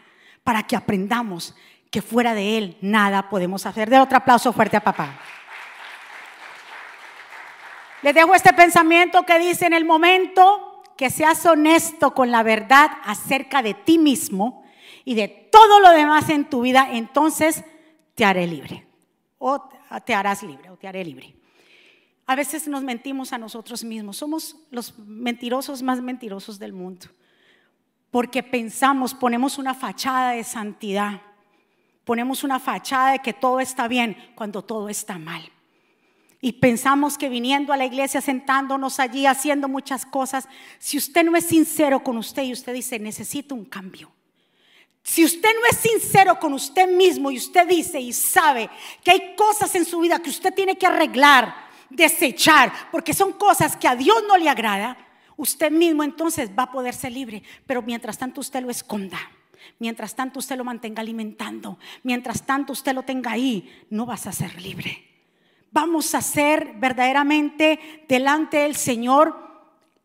[0.44, 1.56] para que aprendamos
[1.90, 3.90] que fuera de Él nada podemos hacer.
[3.90, 5.18] De otro aplauso fuerte a papá.
[8.02, 12.90] Les dejo este pensamiento que dice en el momento que seas honesto con la verdad
[13.04, 14.64] acerca de ti mismo
[15.04, 17.64] y de todo lo demás en tu vida, entonces
[18.16, 18.86] te haré libre.
[19.38, 19.70] O
[20.06, 21.36] te harás libre, o te haré libre.
[22.26, 24.18] A veces nos mentimos a nosotros mismos.
[24.18, 27.08] Somos los mentirosos más mentirosos del mundo.
[28.12, 31.22] Porque pensamos, ponemos una fachada de santidad.
[32.04, 35.42] Ponemos una fachada de que todo está bien cuando todo está mal.
[36.42, 40.48] Y pensamos que viniendo a la iglesia, sentándonos allí, haciendo muchas cosas,
[40.78, 44.10] si usted no es sincero con usted y usted dice, necesito un cambio.
[45.04, 48.70] Si usted no es sincero con usted mismo y usted dice y sabe
[49.04, 51.54] que hay cosas en su vida que usted tiene que arreglar,
[51.90, 54.98] desechar, porque son cosas que a Dios no le agrada,
[55.36, 57.44] usted mismo entonces va a poder ser libre.
[57.66, 59.20] Pero mientras tanto usted lo esconda.
[59.78, 64.32] Mientras tanto usted lo mantenga alimentando, mientras tanto usted lo tenga ahí, no vas a
[64.32, 65.09] ser libre
[65.72, 69.50] vamos a ser verdaderamente delante del Señor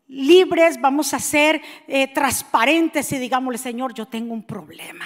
[0.07, 5.05] libres, vamos a ser eh, transparentes y digámosle, Señor, yo tengo un problema.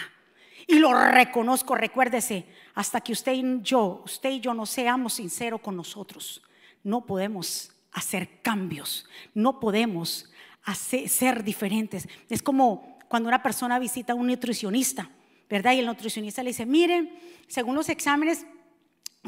[0.67, 2.45] Y lo reconozco, recuérdese,
[2.75, 6.43] hasta que usted y yo, usted y yo no seamos sinceros con nosotros,
[6.83, 10.29] no podemos hacer cambios, no podemos
[10.75, 12.07] ser diferentes.
[12.29, 15.09] Es como cuando una persona visita a un nutricionista,
[15.49, 15.73] ¿verdad?
[15.73, 17.17] Y el nutricionista le dice, miren,
[17.47, 18.45] según los exámenes,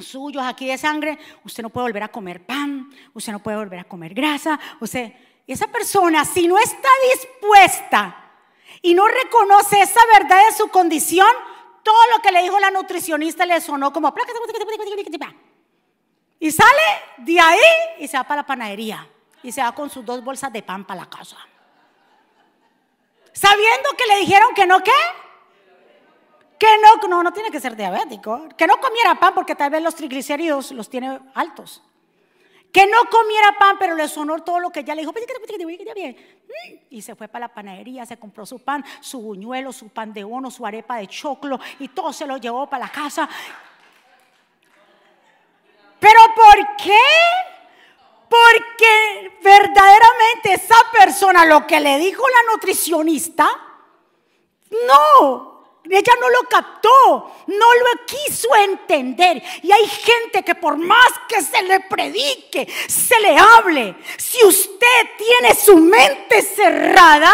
[0.02, 3.80] suyos aquí de sangre, usted no puede volver a comer pan, usted no puede volver
[3.80, 5.14] a comer grasa, usted,
[5.48, 8.32] esa persona si no está dispuesta
[8.82, 11.28] y no reconoce esa verdad de su condición,
[11.84, 14.14] todo lo que le dijo la nutricionista le sonó como
[16.42, 16.82] y sale
[17.18, 17.60] de ahí
[18.00, 19.08] y se va para la panadería
[19.44, 21.38] y se va con sus dos bolsas de pan para la casa.
[23.32, 24.92] Sabiendo que le dijeron que no, ¿qué?
[26.62, 29.82] Que no, no, no tiene que ser diabético, que no comiera pan porque tal vez
[29.82, 31.82] los triglicéridos los tiene altos.
[32.71, 35.12] Que no comiera pan, pero le sonó todo lo que ya le dijo.
[36.91, 40.24] Y se fue para la panadería, se compró su pan, su buñuelo, su pan de
[40.24, 43.28] bono, su arepa de choclo y todo se lo llevó para la casa.
[46.00, 47.02] ¿Pero por qué?
[48.30, 53.50] Porque verdaderamente esa persona, lo que le dijo la nutricionista,
[54.86, 55.51] no,
[55.89, 59.41] ella no lo captó, no lo quiso entender.
[59.63, 65.10] Y hay gente que por más que se le predique, se le hable, si usted
[65.17, 67.34] tiene su mente cerrada,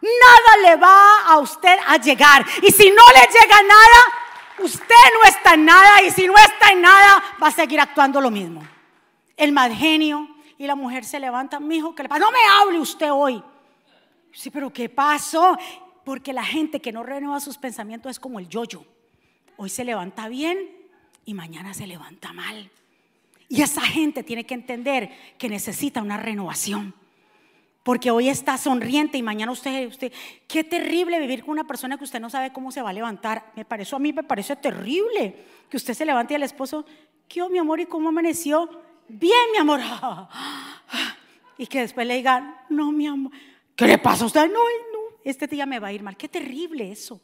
[0.00, 2.44] nada le va a usted a llegar.
[2.62, 4.04] Y si no le llega nada,
[4.58, 6.02] usted no está en nada.
[6.02, 8.66] Y si no está en nada, va a seguir actuando lo mismo.
[9.36, 12.18] El mal genio y la mujer se levanta, mi hijo, que le pasa?
[12.18, 13.42] No me hable usted hoy.
[14.32, 15.56] Sí, pero ¿qué pasó?
[16.08, 18.82] Porque la gente que no renueva sus pensamientos es como el yoyo.
[19.58, 20.56] Hoy se levanta bien
[21.26, 22.70] y mañana se levanta mal.
[23.46, 26.94] Y esa gente tiene que entender que necesita una renovación.
[27.82, 30.10] Porque hoy está sonriente y mañana usted, usted,
[30.46, 33.52] qué terrible vivir con una persona que usted no sabe cómo se va a levantar.
[33.54, 36.86] Me parece, a mí me parece terrible que usted se levante y el esposo,
[37.28, 37.80] ¿qué mi amor?
[37.80, 38.66] ¿Y cómo amaneció?
[39.08, 39.80] Bien, mi amor.
[41.58, 43.32] Y que después le diga, no, mi amor,
[43.76, 44.50] ¿qué le pasa a usted?
[44.50, 44.60] No,
[45.30, 46.16] este día me va a ir mal.
[46.16, 47.20] Qué terrible eso.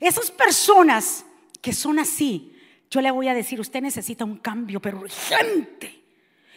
[0.00, 1.24] Esas personas
[1.60, 2.56] que son así,
[2.90, 6.02] yo le voy a decir, usted necesita un cambio, pero urgente.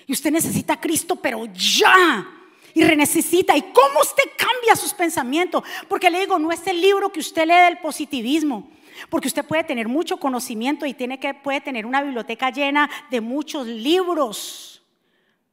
[0.05, 2.33] Y usted necesita a Cristo, pero ya.
[2.73, 3.57] y renecesita.
[3.57, 5.63] ¿Y cómo usted cambia sus pensamientos?
[5.87, 8.69] Porque le digo, no es el libro que usted lee del positivismo.
[9.09, 13.21] Porque usted puede tener mucho conocimiento y tiene que, puede tener una biblioteca llena de
[13.21, 14.83] muchos libros.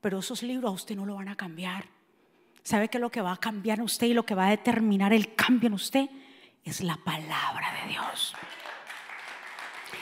[0.01, 1.87] Pero esos libros a usted no lo van a cambiar.
[2.65, 4.51] ¿Sabe qué es lo que va a cambiar en usted y lo que va a
[4.51, 6.09] determinar el cambio en usted?
[6.65, 8.35] Es la palabra de Dios.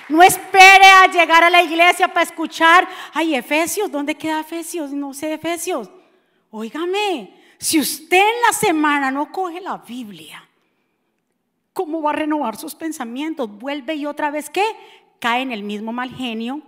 [0.09, 4.92] No espere a llegar a la iglesia para escuchar, ay, Efesios, ¿dónde queda Efesios?
[4.92, 5.90] No sé, Efesios.
[6.51, 10.48] Óigame, si usted en la semana no coge la Biblia,
[11.72, 13.51] ¿cómo va a renovar sus pensamientos?
[13.51, 14.64] Vuelve y otra vez, ¿qué?
[15.18, 16.61] Cae en el mismo mal genio,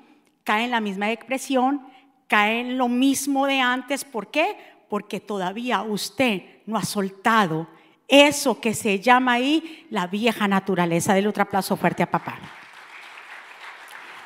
[0.43, 1.87] cae en la misma depresión,
[2.27, 4.05] cae en lo mismo de antes.
[4.05, 4.74] ¿Por qué?
[4.95, 7.67] Porque todavía usted no ha soltado
[8.07, 11.15] eso que se llama ahí la vieja naturaleza.
[11.15, 12.39] Dele otro aplauso fuerte a papá.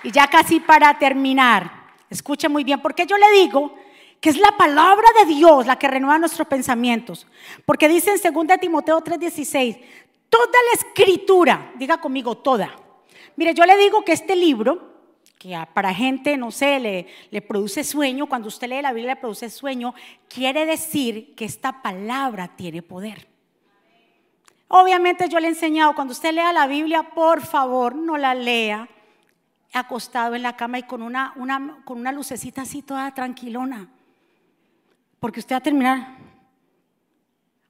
[0.02, 1.72] Y ya casi para terminar,
[2.10, 3.76] escuche muy bien, porque yo le digo
[4.20, 7.26] que es la palabra de Dios la que renueva nuestros pensamientos.
[7.64, 9.80] Porque dice en 2 Timoteo 3:16,
[10.28, 12.76] toda la escritura, diga conmigo toda.
[13.36, 14.97] Mire, yo le digo que este libro,
[15.38, 16.80] que para gente, no sé,
[17.30, 19.94] le, produce sueño, cuando usted lee la Biblia le produce sueño,
[20.28, 23.28] quiere decir que esta palabra tiene poder.
[24.66, 28.88] Obviamente yo le he enseñado, cuando usted lea la Biblia, por favor, no la lea
[29.72, 31.34] acostado en la cama y con una,
[31.84, 33.88] con una lucecita así toda tranquilona.
[35.20, 36.16] Porque usted va a terminar.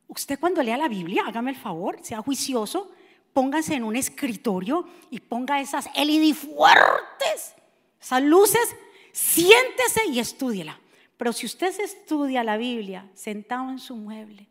[0.08, 2.90] Usted cuando lea la Biblia, hágame el favor, sea juicioso,
[3.32, 7.54] póngase en un escritorio y ponga esas LED fuertes,
[8.00, 8.76] esas luces,
[9.12, 10.78] siéntese y estúdiela.
[11.16, 14.46] Pero si usted se estudia la Biblia sentado en su mueble,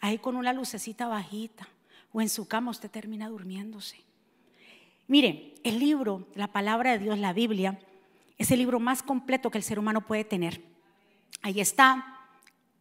[0.00, 1.68] ahí con una lucecita bajita,
[2.14, 3.96] o en su cama, usted termina durmiéndose.
[5.08, 7.80] Mire, el libro, la palabra de Dios, la Biblia,
[8.38, 10.62] es el libro más completo que el ser humano puede tener.
[11.42, 12.20] Ahí está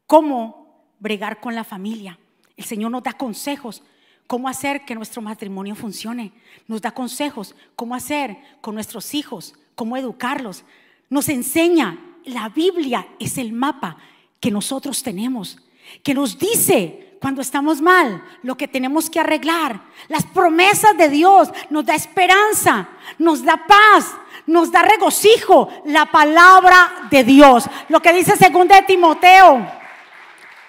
[0.05, 2.19] cómo bregar con la familia.
[2.55, 3.83] El Señor nos da consejos
[4.27, 6.31] cómo hacer que nuestro matrimonio funcione.
[6.67, 10.63] Nos da consejos cómo hacer con nuestros hijos, cómo educarlos.
[11.09, 13.97] Nos enseña, la Biblia es el mapa
[14.39, 15.57] que nosotros tenemos,
[16.01, 19.81] que nos dice cuando estamos mal, lo que tenemos que arreglar.
[20.09, 24.13] Las promesas de Dios nos da esperanza, nos da paz,
[24.45, 25.69] nos da regocijo.
[25.85, 27.63] La palabra de Dios.
[27.87, 29.65] Lo que dice segunda de Timoteo.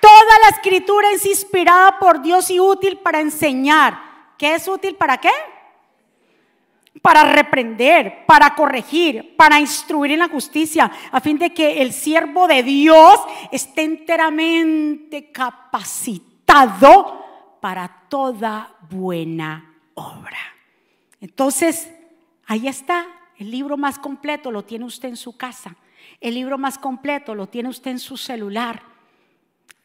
[0.01, 4.01] Toda la escritura es inspirada por Dios y útil para enseñar.
[4.39, 5.33] ¿Qué es útil para qué?
[7.05, 12.49] Para reprender, para corregir, para instruir en la justicia, a fin de que el siervo
[12.49, 13.21] de Dios
[13.53, 17.23] esté enteramente capacitado
[17.61, 20.39] para toda buena obra.
[21.21, 21.93] Entonces,
[22.47, 25.77] ahí está, el libro más completo lo tiene usted en su casa,
[26.23, 28.83] el libro más completo lo tiene usted en su celular,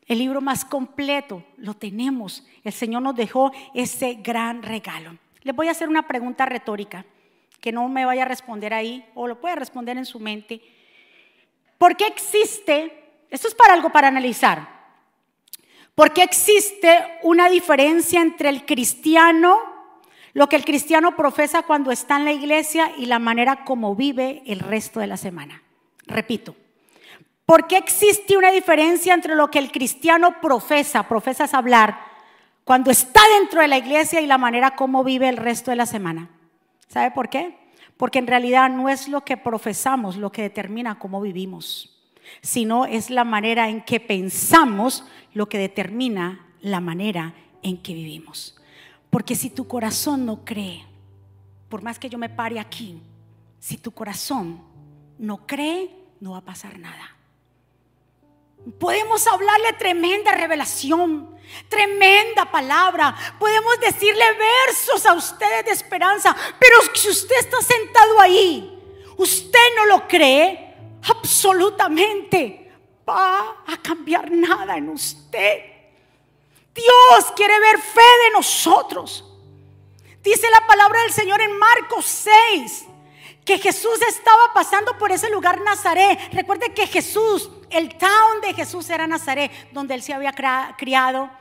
[0.05, 2.45] el libro más completo lo tenemos.
[2.63, 5.17] El Señor nos dejó ese gran regalo.
[5.43, 7.06] Les voy a hacer una pregunta retórica
[7.62, 10.62] que no me vaya a responder ahí o lo puede responder en su mente.
[11.78, 13.23] ¿Por qué existe?
[13.30, 14.80] Esto es para algo para analizar.
[15.95, 19.58] ¿Por qué existe una diferencia entre el cristiano,
[20.34, 24.41] lo que el cristiano profesa cuando está en la iglesia y la manera como vive
[24.45, 25.62] el resto de la semana?
[26.06, 26.56] Repito,
[27.45, 32.09] ¿por qué existe una diferencia entre lo que el cristiano profesa, profesa es hablar,
[32.69, 35.88] cuando está dentro de la iglesia y la manera como vive el resto de la
[35.88, 36.29] semana?
[36.88, 37.58] ¿Sabe por qué?
[37.97, 41.95] Porque en realidad no es lo que profesamos lo que determina cómo vivimos
[42.41, 45.03] sino es la manera en que pensamos
[45.34, 48.55] lo que determina la manera en que vivimos.
[49.10, 50.86] Porque si tu corazón no cree,
[51.69, 53.01] por más que yo me pare aquí,
[53.60, 54.62] si tu corazón
[55.17, 57.17] no cree, no va a pasar nada.
[58.77, 63.15] Podemos hablarle tremenda revelación, tremenda palabra.
[63.39, 66.36] Podemos decirle versos a ustedes de esperanza.
[66.60, 68.77] Pero si usted está sentado ahí,
[69.17, 72.71] usted no lo cree, absolutamente
[73.08, 75.63] va a cambiar nada en usted.
[76.75, 79.25] Dios quiere ver fe de nosotros.
[80.21, 82.88] Dice la palabra del Señor en Marcos 6
[83.49, 86.19] que Jesús estaba pasando por ese lugar Nazaret.
[86.31, 90.35] Recuerde que Jesús, el town de Jesús era Nazaret, donde él se había
[90.77, 91.31] criado,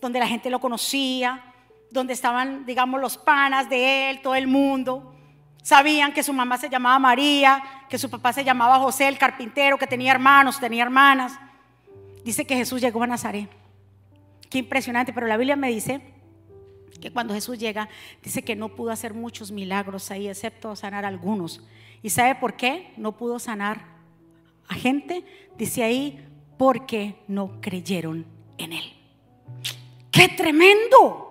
[0.00, 1.52] donde la gente lo conocía,
[1.90, 5.16] donde estaban, digamos, los panas de él, todo el mundo.
[5.60, 9.78] Sabían que su mamá se llamaba María, que su papá se llamaba José el carpintero,
[9.78, 11.32] que tenía hermanos, tenía hermanas.
[12.22, 13.50] Dice que Jesús llegó a Nazaret.
[14.48, 16.00] Qué impresionante, pero la Biblia me dice
[17.00, 17.88] que cuando Jesús llega,
[18.22, 21.60] dice que no pudo hacer muchos milagros ahí, excepto sanar algunos.
[22.02, 23.84] ¿Y sabe por qué no pudo sanar
[24.68, 25.24] a gente?
[25.56, 26.24] Dice ahí,
[26.56, 28.26] porque no creyeron
[28.58, 28.92] en él.
[30.10, 31.24] ¡Qué tremendo!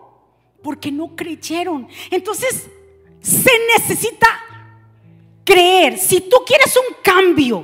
[0.63, 1.87] Porque no creyeron.
[2.09, 2.69] Entonces,
[3.21, 4.27] se necesita
[5.43, 5.97] creer.
[5.97, 7.63] Si tú quieres un cambio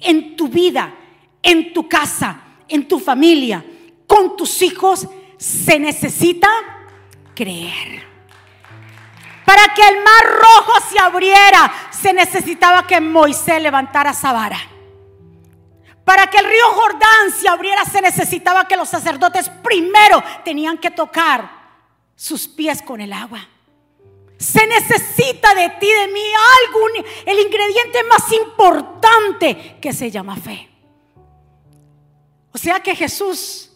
[0.00, 0.94] en tu vida,
[1.42, 3.64] en tu casa, en tu familia,
[4.06, 6.48] con tus hijos, se necesita
[7.34, 8.12] creer.
[9.44, 14.58] Para que el mar rojo se abriera, se necesitaba que Moisés levantara esa vara.
[16.04, 20.90] Para que el río Jordán se abriera, se necesitaba que los sacerdotes primero tenían que
[20.90, 21.62] tocar
[22.16, 23.48] sus pies con el agua.
[24.38, 26.24] Se necesita de ti, de mí,
[26.64, 30.68] algún, el ingrediente más importante que se llama fe.
[32.52, 33.70] O sea que Jesús,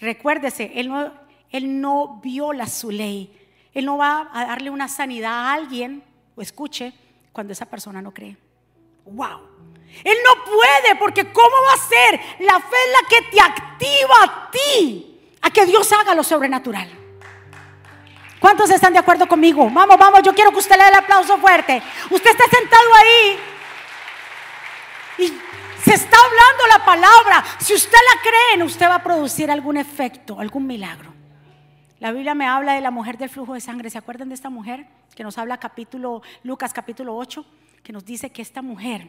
[0.00, 1.12] recuérdese, él no,
[1.50, 3.34] él no viola su ley.
[3.72, 6.02] Él no va a darle una sanidad a alguien,
[6.36, 6.92] o escuche,
[7.32, 8.36] cuando esa persona no cree.
[9.04, 9.40] ¡Wow!
[10.04, 12.20] Él no puede, porque ¿cómo va a ser?
[12.40, 16.88] La fe la que te activa a ti, a que Dios haga lo sobrenatural.
[18.38, 19.68] ¿Cuántos están de acuerdo conmigo?
[19.70, 21.82] Vamos, vamos, yo quiero que usted le dé el aplauso fuerte.
[22.10, 23.38] Usted está sentado ahí
[25.18, 25.26] y
[25.82, 27.44] se está hablando la palabra.
[27.58, 31.17] Si usted la cree, usted va a producir algún efecto, algún milagro.
[32.00, 33.90] La Biblia me habla de la mujer del flujo de sangre.
[33.90, 34.86] ¿Se acuerdan de esta mujer?
[35.16, 37.44] Que nos habla capítulo, Lucas capítulo 8,
[37.82, 39.08] que nos dice que esta mujer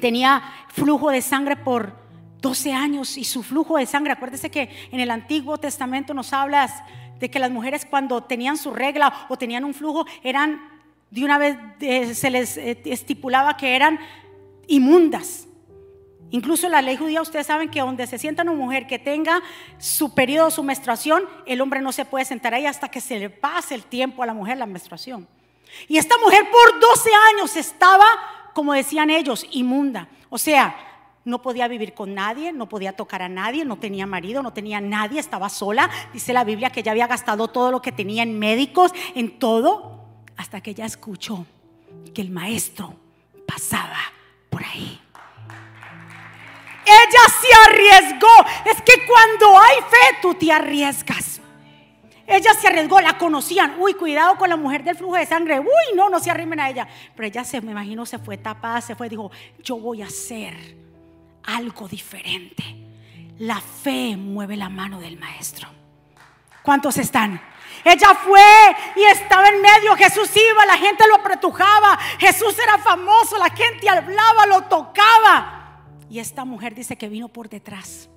[0.00, 1.96] tenía flujo de sangre por
[2.40, 6.72] 12 años y su flujo de sangre, acuérdese que en el Antiguo Testamento nos hablas
[7.18, 10.60] de que las mujeres cuando tenían su regla o tenían un flujo eran,
[11.10, 13.98] de una vez eh, se les eh, estipulaba que eran
[14.68, 15.48] inmundas.
[16.32, 19.42] Incluso la ley judía, ustedes saben que donde se sienta una mujer que tenga
[19.78, 23.28] su periodo, su menstruación, el hombre no se puede sentar ahí hasta que se le
[23.28, 25.28] pase el tiempo a la mujer la menstruación.
[25.88, 28.06] Y esta mujer por 12 años estaba,
[28.54, 30.08] como decían ellos, inmunda.
[30.30, 30.74] O sea,
[31.26, 34.80] no podía vivir con nadie, no podía tocar a nadie, no tenía marido, no tenía
[34.80, 35.90] nadie, estaba sola.
[36.14, 40.06] Dice la Biblia que ya había gastado todo lo que tenía en médicos, en todo,
[40.38, 41.44] hasta que ella escuchó
[42.14, 42.94] que el maestro
[43.46, 43.98] pasaba
[44.48, 44.98] por ahí.
[46.84, 48.46] Ella se arriesgó.
[48.64, 51.40] Es que cuando hay fe, tú te arriesgas.
[52.26, 53.74] Ella se arriesgó, la conocían.
[53.78, 55.60] Uy, cuidado con la mujer del flujo de sangre.
[55.60, 56.88] Uy, no, no se arrimen a ella.
[57.14, 59.30] Pero ella se, me imagino, se fue tapada, se fue, dijo,
[59.62, 60.54] yo voy a hacer
[61.44, 62.64] algo diferente.
[63.38, 65.68] La fe mueve la mano del maestro.
[66.62, 67.40] ¿Cuántos están?
[67.84, 68.40] Ella fue
[68.96, 69.96] y estaba en medio.
[69.96, 71.98] Jesús iba, la gente lo apretujaba.
[72.18, 75.61] Jesús era famoso, la gente hablaba, lo tocaba.
[76.12, 78.10] Y esta mujer dice que vino por detrás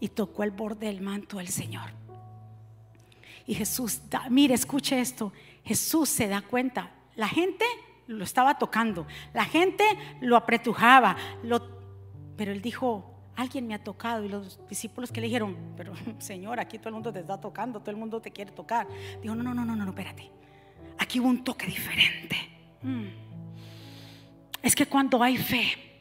[0.00, 1.90] y tocó el borde del manto del Señor.
[3.46, 5.34] Y Jesús, mire, escuche esto.
[5.62, 6.90] Jesús se da cuenta.
[7.14, 7.66] La gente
[8.06, 9.84] lo estaba tocando, la gente
[10.22, 11.14] lo apretujaba,
[12.38, 14.24] pero él dijo, alguien me ha tocado.
[14.24, 17.80] Y los discípulos que le dijeron, pero Señor, aquí todo el mundo te está tocando,
[17.80, 18.88] todo el mundo te quiere tocar.
[19.20, 20.30] Dijo, no, no, no, no, no, espérate.
[20.98, 22.34] Aquí hubo un toque diferente.
[22.80, 23.08] Mm.
[24.62, 25.91] Es que cuando hay fe,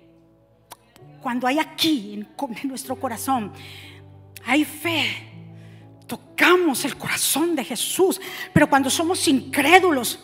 [1.22, 3.52] cuando hay aquí en, nuestro corazón,
[4.46, 5.06] hay fe,
[6.08, 8.20] tocamos el corazón de Jesús.
[8.54, 10.20] Pero cuando somos incrédulos,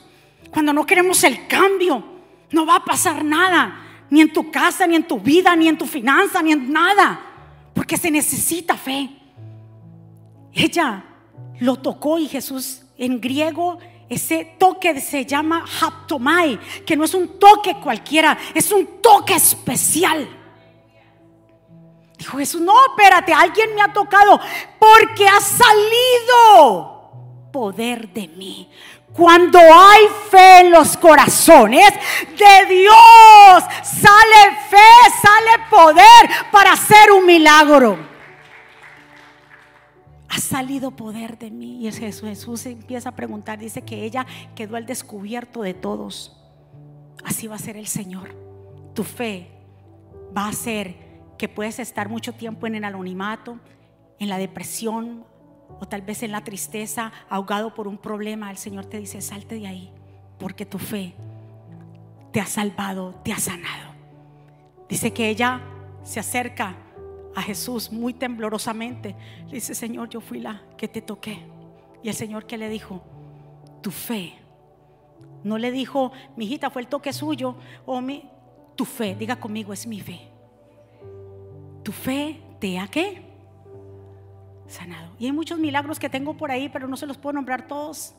[0.51, 2.03] cuando no queremos el cambio,
[2.51, 5.77] no va a pasar nada, ni en tu casa, ni en tu vida, ni en
[5.77, 7.19] tu finanza, ni en nada,
[7.73, 9.09] porque se necesita fe.
[10.53, 11.03] Ella
[11.59, 13.77] lo tocó y Jesús en griego
[14.09, 20.27] ese toque se llama haptomai, que no es un toque cualquiera, es un toque especial.
[22.17, 24.39] Dijo Jesús, no, espérate, alguien me ha tocado
[24.79, 26.97] porque ha salido
[27.51, 28.69] poder de mí.
[29.13, 31.91] Cuando hay fe en los corazones
[32.37, 34.77] de Dios, sale fe,
[35.21, 37.97] sale poder para hacer un milagro.
[40.29, 41.87] Ha salido poder de mí.
[41.87, 44.25] Y Jesús, Jesús empieza a preguntar, dice que ella
[44.55, 46.35] quedó al descubierto de todos.
[47.23, 48.35] Así va a ser el Señor.
[48.93, 49.49] Tu fe
[50.35, 51.06] va a ser
[51.37, 53.59] que puedes estar mucho tiempo en el anonimato,
[54.19, 55.25] en la depresión
[55.79, 59.55] o tal vez en la tristeza, ahogado por un problema, el Señor te dice, salte
[59.55, 59.91] de ahí,
[60.39, 61.13] porque tu fe
[62.31, 63.91] te ha salvado, te ha sanado.
[64.89, 65.61] Dice que ella
[66.03, 66.75] se acerca
[67.35, 69.15] a Jesús muy temblorosamente.
[69.47, 71.45] Le dice, Señor, yo fui la que te toqué.
[72.01, 73.03] Y el Señor que le dijo,
[73.81, 74.33] tu fe.
[75.43, 78.23] No le dijo, mi hijita, fue el toque suyo, o mi,
[78.75, 80.36] tu fe, diga conmigo, es mi fe
[81.87, 83.23] tu fe te ha qué?
[84.67, 85.15] Sanado.
[85.17, 88.13] Y hay muchos milagros que tengo por ahí, pero no se los puedo nombrar todos.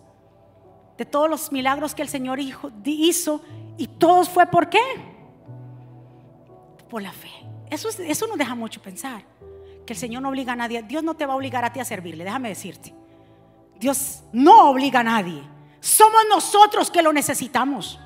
[0.96, 3.42] De todos los milagros que el Señor hizo,
[3.76, 4.80] y todos fue por qué?
[6.88, 7.28] Por la fe.
[7.68, 9.22] Eso, eso nos deja mucho pensar.
[9.84, 10.82] que el Señor no obliga a nadie.
[10.82, 12.94] Dios no te va a obligar a ti a servirle, déjame decirte.
[13.78, 15.42] Dios no obliga a nadie.
[15.80, 18.00] Somos nosotros que lo necesitamos.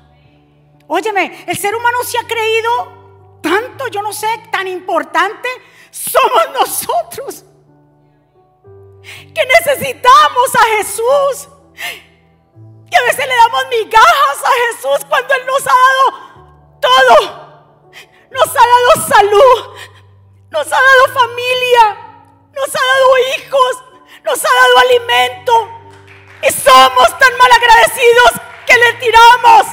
[0.87, 3.02] Óyeme, el ser humano se ha creído
[3.43, 5.47] tanto, yo no sé, tan importante.
[5.91, 7.45] Somos nosotros
[9.03, 11.49] que necesitamos a Jesús.
[12.89, 16.33] Que a veces le damos migajas a Jesús cuando Él nos ha dado
[16.79, 17.53] todo.
[18.31, 19.75] Nos ha dado salud,
[20.49, 21.97] nos ha dado familia,
[22.51, 23.83] nos ha dado hijos,
[24.23, 25.69] nos ha dado alimento.
[26.41, 28.31] Y somos tan mal agradecidos
[28.65, 29.65] que le tiramos,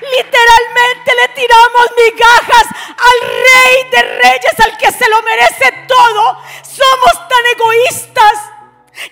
[0.00, 6.38] literalmente le tiramos migajas al rey de reyes, al que se lo merece todo.
[6.62, 8.34] Somos tan egoístas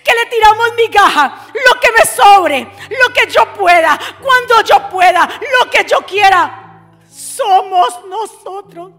[0.03, 5.27] que le tiramos migaja, lo que me sobre, lo que yo pueda, cuando yo pueda,
[5.61, 6.83] lo que yo quiera.
[7.09, 8.91] Somos nosotros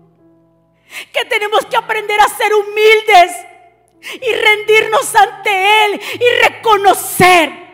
[1.13, 3.33] que tenemos que aprender a ser humildes
[4.01, 7.69] y rendirnos ante Él y reconocer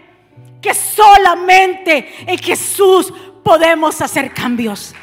[0.60, 3.12] que solamente en Jesús
[3.44, 4.94] podemos hacer cambios.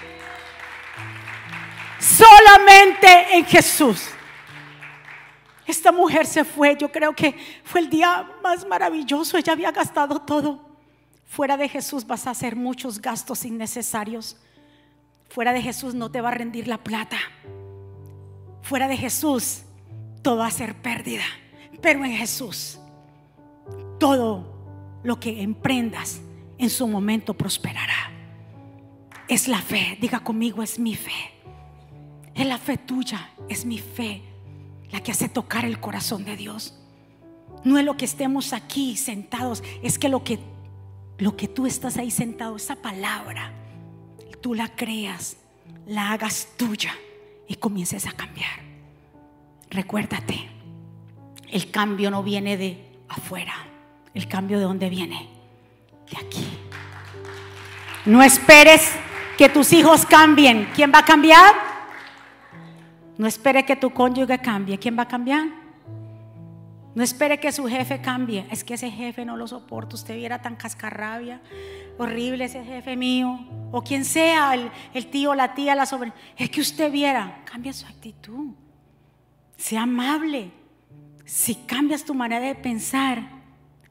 [1.99, 4.07] Solamente en Jesús.
[5.67, 10.19] Esta mujer se fue, yo creo que fue el día más maravilloso, ella había gastado
[10.19, 10.59] todo.
[11.27, 14.35] Fuera de Jesús vas a hacer muchos gastos innecesarios.
[15.29, 17.17] Fuera de Jesús no te va a rendir la plata.
[18.63, 19.61] Fuera de Jesús
[20.21, 21.23] todo va a ser pérdida.
[21.81, 22.79] Pero en Jesús
[23.97, 26.19] todo lo que emprendas
[26.57, 28.20] en su momento prosperará.
[29.31, 31.31] Es la fe, diga conmigo, es mi fe.
[32.35, 34.21] Es la fe tuya, es mi fe
[34.91, 36.77] la que hace tocar el corazón de Dios.
[37.63, 40.37] No es lo que estemos aquí sentados, es que lo que
[41.17, 43.53] lo que tú estás ahí sentado, esa palabra,
[44.41, 45.37] tú la creas,
[45.87, 46.93] la hagas tuya
[47.47, 48.59] y comiences a cambiar.
[49.69, 50.49] Recuérdate,
[51.49, 53.53] el cambio no viene de afuera,
[54.13, 55.29] el cambio de dónde viene,
[56.11, 56.45] de aquí.
[58.05, 58.91] No esperes
[59.41, 60.69] que tus hijos cambien.
[60.75, 61.55] ¿Quién va a cambiar?
[63.17, 64.77] No espere que tu cónyuge cambie.
[64.77, 65.47] ¿Quién va a cambiar?
[66.93, 68.45] No espere que su jefe cambie.
[68.51, 69.95] Es que ese jefe no lo soporto.
[69.95, 71.41] Usted viera tan cascarrabia.
[71.97, 73.39] Horrible ese jefe mío.
[73.71, 76.13] O quien sea, el, el tío, la tía, la sobrina.
[76.37, 77.41] Es que usted viera.
[77.43, 78.53] Cambia su actitud.
[79.57, 80.51] Sea amable.
[81.25, 83.23] Si cambias tu manera de pensar,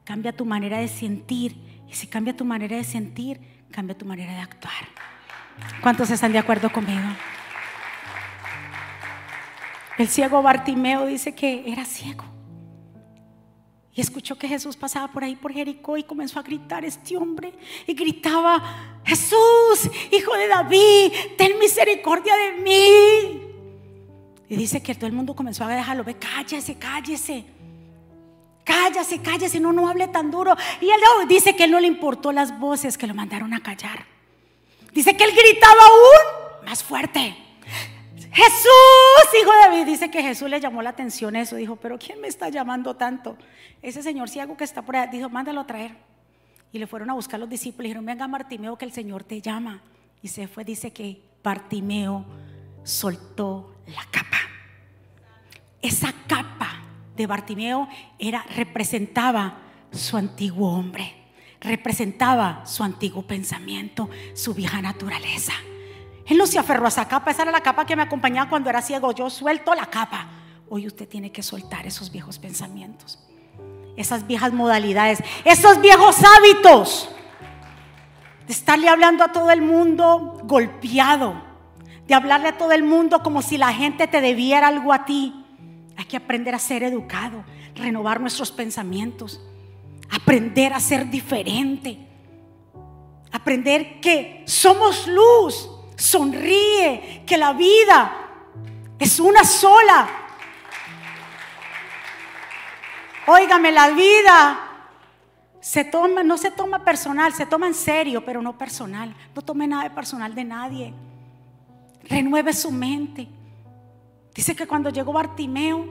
[0.05, 1.57] cambia tu manera de sentir.
[1.89, 5.00] Y si cambia tu manera de sentir, cambia tu manera de actuar.
[5.81, 7.07] ¿Cuántos están de acuerdo conmigo?
[9.97, 12.23] El ciego Bartimeo dice que era ciego.
[13.93, 17.53] Y escuchó que Jesús pasaba por ahí por Jericó y comenzó a gritar este hombre.
[17.85, 23.41] Y gritaba, Jesús, hijo de David, ten misericordia de mí.
[24.47, 26.03] Y dice que todo el mundo comenzó a dejarlo.
[26.03, 27.45] Ve, cállese, cállese.
[28.63, 30.55] Cállese, cállese, no, no hable tan duro.
[30.79, 34.10] Y él dice que él no le importó las voces que lo mandaron a callar.
[34.91, 37.35] Dice que él gritaba aún más fuerte.
[38.33, 39.85] Jesús, hijo de David.
[39.85, 41.55] Dice que Jesús le llamó la atención eso.
[41.55, 43.37] Dijo, pero ¿quién me está llamando tanto?
[43.81, 45.09] Ese señor ciego que está por ahí.
[45.11, 45.97] Dijo, mándalo a traer.
[46.71, 47.85] Y le fueron a buscar los discípulos.
[47.85, 49.81] Y dijeron, venga Bartimeo que el Señor te llama.
[50.21, 52.25] Y se fue, dice que Bartimeo
[52.83, 54.37] soltó la capa.
[55.81, 56.83] Esa capa
[57.15, 57.87] de Bartimeo
[58.17, 59.57] era, representaba
[59.91, 61.20] su antiguo hombre.
[61.61, 65.53] Representaba su antiguo pensamiento, su vieja naturaleza.
[66.25, 68.69] Él no se aferró a esa capa, esa era la capa que me acompañaba cuando
[68.69, 69.11] era ciego.
[69.11, 70.27] Yo suelto la capa.
[70.69, 73.19] Hoy usted tiene que soltar esos viejos pensamientos,
[73.95, 77.09] esas viejas modalidades, esos viejos hábitos
[78.47, 81.35] de estarle hablando a todo el mundo golpeado,
[82.07, 85.45] de hablarle a todo el mundo como si la gente te debiera algo a ti.
[85.97, 87.43] Hay que aprender a ser educado,
[87.75, 89.41] renovar nuestros pensamientos,
[90.11, 91.97] aprender a ser diferente,
[93.31, 95.69] aprender que somos luz
[96.01, 98.11] Sonríe, que la vida
[98.97, 100.09] es una sola.
[103.27, 104.59] Óigame, la vida
[105.59, 109.15] se toma, no se toma personal, se toma en serio, pero no personal.
[109.35, 110.93] No tome nada de personal de nadie.
[112.05, 113.27] Renueve su mente.
[114.33, 115.85] Dice que cuando llegó Bartimeo,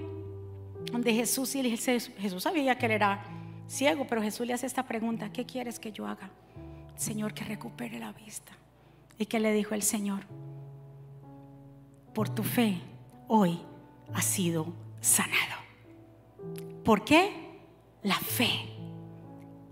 [0.91, 3.25] donde Jesús, y Jesús sabía que él era
[3.71, 6.31] ciego, pero Jesús le hace esta pregunta, ¿qué quieres que yo haga?
[6.97, 8.53] Señor, que recupere la vista.
[9.17, 10.23] ¿Y qué le dijo el Señor?
[12.13, 12.81] Por tu fe,
[13.29, 13.61] hoy
[14.13, 14.67] has sido
[15.01, 15.61] sanado.
[16.85, 17.33] ¿Por qué?
[18.03, 18.51] La fe.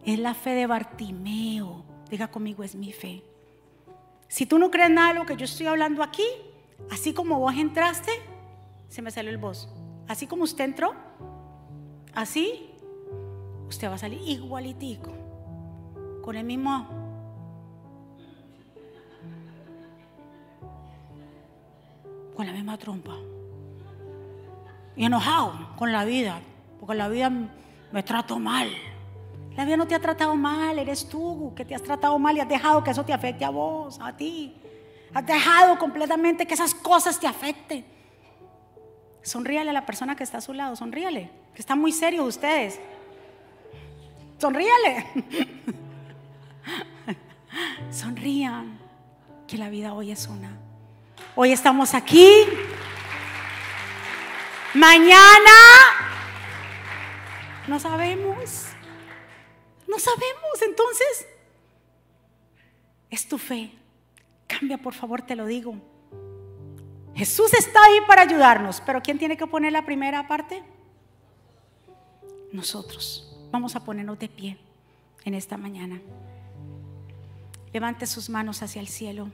[0.05, 1.85] Es la fe de Bartimeo.
[2.09, 3.23] Diga conmigo, es mi fe.
[4.29, 6.25] Si tú no crees nada de lo que yo estoy hablando aquí,
[6.91, 8.13] así como vos entraste,
[8.89, 9.69] se me salió el voz.
[10.07, 10.95] así como usted entró,
[12.15, 12.71] así,
[13.69, 15.13] usted va a salir igualitico,
[16.23, 16.87] con el mismo...
[22.35, 23.17] Con la misma trompa.
[24.95, 26.41] Y enojado con la vida,
[26.79, 27.31] porque la vida
[27.93, 28.69] me trató mal.
[29.57, 32.41] La vida no te ha tratado mal, eres tú que te has tratado mal y
[32.41, 34.55] has dejado que eso te afecte a vos, a ti.
[35.13, 37.85] Has dejado completamente que esas cosas te afecten.
[39.23, 42.81] Sonríale a la persona que está a su lado, sonríale, que está muy serio ustedes.
[44.39, 45.07] Sonríale.
[47.91, 48.79] Sonrían,
[49.47, 50.57] que la vida hoy es una.
[51.35, 52.45] Hoy estamos aquí.
[54.75, 55.51] Mañana
[57.67, 58.67] no sabemos.
[59.89, 60.63] No sabemos.
[60.63, 61.27] Entonces,
[63.11, 63.73] es tu fe.
[64.47, 65.75] Cambia, por favor, te lo digo.
[67.15, 70.63] Jesús está ahí para ayudarnos, pero ¿quién tiene que poner la primera parte?
[72.53, 73.38] Nosotros.
[73.51, 74.59] Vamos a ponernos de pie
[75.25, 76.01] en esta mañana.
[77.73, 79.29] Levante sus manos hacia el cielo.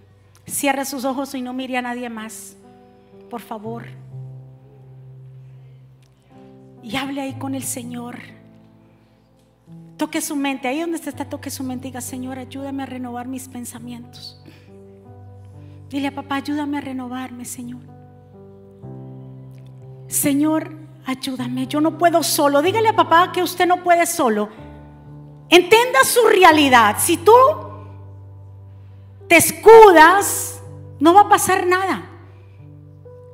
[0.46, 2.56] Cierre sus ojos y no mire a nadie más.
[3.30, 3.84] Por favor.
[6.82, 8.18] Y hable ahí con el Señor.
[9.96, 13.48] Toque su mente, ahí donde está, toque su mente diga, Señor, ayúdame a renovar mis
[13.48, 14.40] pensamientos.
[15.88, 17.80] Dile a papá, ayúdame a renovarme, Señor.
[20.08, 22.62] Señor, ayúdame, yo no puedo solo.
[22.62, 24.48] Dígale a papá que usted no puede solo.
[25.48, 26.96] Entienda su realidad.
[26.98, 27.32] Si tú
[29.28, 30.62] te escudas,
[30.98, 32.10] no va a pasar nada.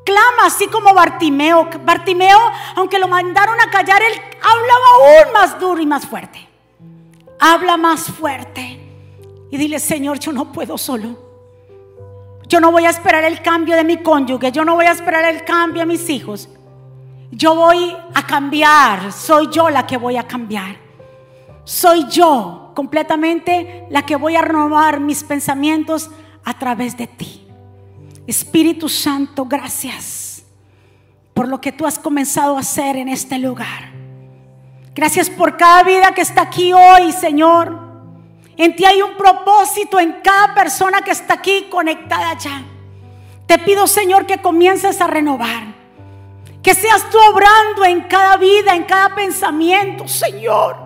[0.05, 1.69] Clama así como Bartimeo.
[1.85, 2.39] Bartimeo,
[2.77, 6.51] aunque lo mandaron a callar, él hablaba aún más duro y más fuerte
[7.41, 8.79] habla más fuerte
[9.51, 11.31] y dile, Señor, yo no puedo solo.
[12.47, 15.25] Yo no voy a esperar el cambio de mi cónyuge, yo no voy a esperar
[15.25, 16.49] el cambio de mis hijos.
[17.33, 20.77] Yo voy a cambiar, soy yo la que voy a cambiar.
[21.65, 26.11] Soy yo completamente la que voy a renovar mis pensamientos
[26.45, 27.47] a través de ti.
[28.27, 30.43] Espíritu Santo, gracias
[31.35, 33.93] por lo que tú has comenzado a hacer en este lugar.
[34.95, 37.79] Gracias por cada vida que está aquí hoy, Señor.
[38.57, 42.63] En ti hay un propósito en cada persona que está aquí conectada ya.
[43.47, 45.70] Te pido, Señor, que comiences a renovar.
[46.63, 50.77] Que seas tú obrando en cada vida, en cada pensamiento, Señor.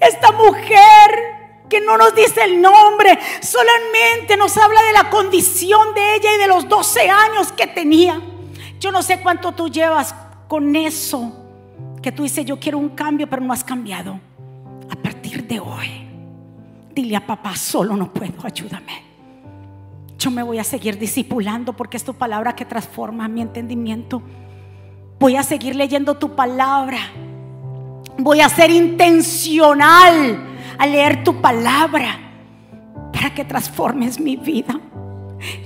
[0.00, 1.38] Esta mujer
[1.68, 6.38] que no nos dice el nombre, solamente nos habla de la condición de ella y
[6.38, 8.20] de los 12 años que tenía.
[8.80, 10.14] Yo no sé cuánto tú llevas
[10.46, 11.32] con eso
[12.02, 14.18] que tú dices, yo quiero un cambio, pero no has cambiado.
[14.90, 16.08] A partir de hoy,
[16.94, 19.07] dile a papá, solo no puedo, ayúdame.
[20.18, 24.20] Yo me voy a seguir discipulando porque es tu palabra que transforma mi entendimiento.
[25.20, 26.98] Voy a seguir leyendo tu palabra.
[28.18, 30.38] Voy a ser intencional
[30.76, 32.18] a leer tu palabra
[33.12, 34.80] para que transformes mi vida.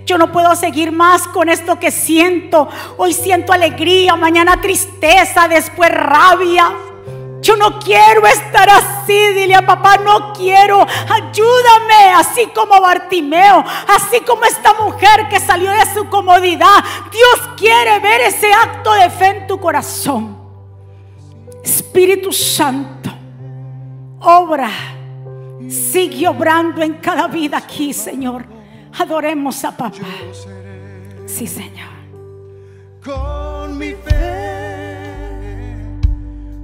[0.05, 2.69] Yo no puedo seguir más con esto que siento.
[2.99, 6.73] Hoy siento alegría, mañana tristeza, después rabia.
[7.43, 10.86] Yo no quiero estar así, dile a papá, no quiero.
[11.11, 16.84] Ayúdame, así como Bartimeo, así como esta mujer que salió de su comodidad.
[17.11, 20.38] Dios quiere ver ese acto de fe en tu corazón.
[21.64, 23.11] Espíritu Santo,
[24.20, 24.70] obra,
[25.68, 28.45] sigue obrando en cada vida aquí, Señor.
[28.97, 29.99] Adoremos a papá.
[31.26, 31.90] Sí, Señor.
[33.03, 34.72] Con mi fe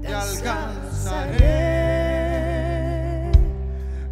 [0.09, 1.45] te alcanzaré.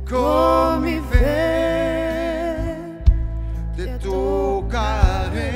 [0.08, 2.56] Con mi fe
[3.76, 5.50] te tocaré.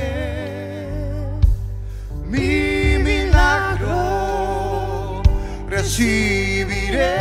[2.24, 4.02] Mi milagro
[5.68, 7.16] recibiré.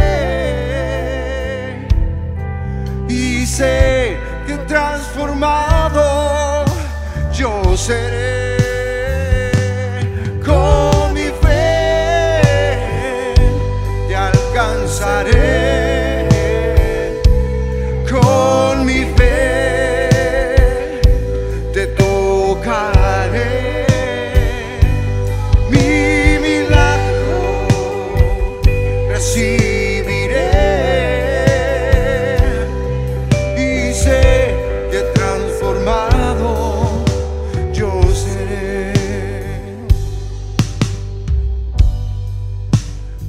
[3.10, 4.18] Y sé
[4.48, 6.66] que transformado
[7.34, 8.39] yo seré.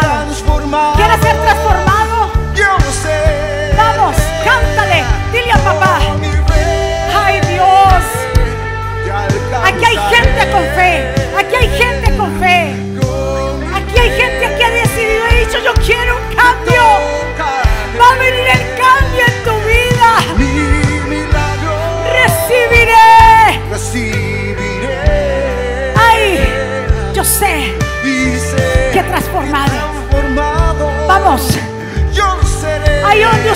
[0.00, 0.94] Transformado.
[0.94, 2.30] ¿Quieres ser transformado?
[2.54, 3.72] Yo sé.
[3.76, 5.04] Vamos, cántale.
[5.32, 5.98] Dile a papá.
[7.24, 8.04] Ay, Dios.
[9.64, 11.21] Aquí hay gente con fe.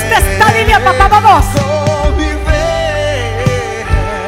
[0.06, 1.44] Ahí donde usted está, dile a papá, vamos.
[1.46, 3.34] Con mi fe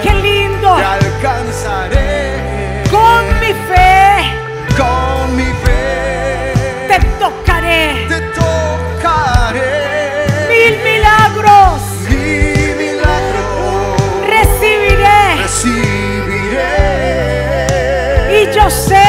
[0.03, 0.77] Qué lindo.
[0.77, 2.83] te alcanzaré.
[2.91, 4.33] Con mi fe
[4.77, 6.53] Con mi fe
[6.89, 8.07] te tocaré.
[8.09, 9.71] te tocaré.
[10.49, 15.43] Mil milagros Mi milagro recibiré.
[15.43, 16.71] recibiré.
[18.43, 19.07] Y yo sé,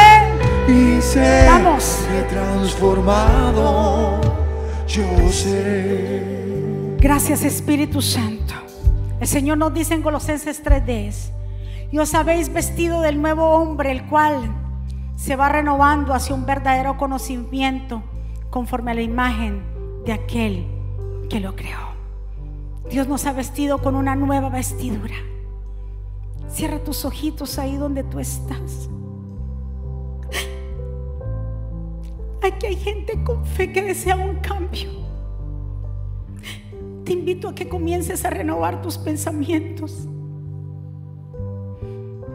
[0.67, 1.83] Y sé Vamos.
[2.29, 4.19] transformado
[4.87, 6.18] yo seré.
[6.99, 8.53] Gracias Espíritu Santo.
[9.19, 11.31] El Señor nos dice en Colosenses 3:10,
[11.91, 14.53] y os habéis vestido del nuevo hombre, el cual
[15.15, 18.03] se va renovando hacia un verdadero conocimiento
[18.49, 19.63] conforme a la imagen
[20.05, 20.67] de aquel
[21.29, 21.89] que lo creó.
[22.89, 25.15] Dios nos ha vestido con una nueva vestidura.
[26.47, 28.89] Cierra tus ojitos ahí donde tú estás.
[32.41, 35.08] Aquí hay gente con fe que desea un cambio.
[37.09, 40.07] Te invito a que comiences a renovar tus pensamientos.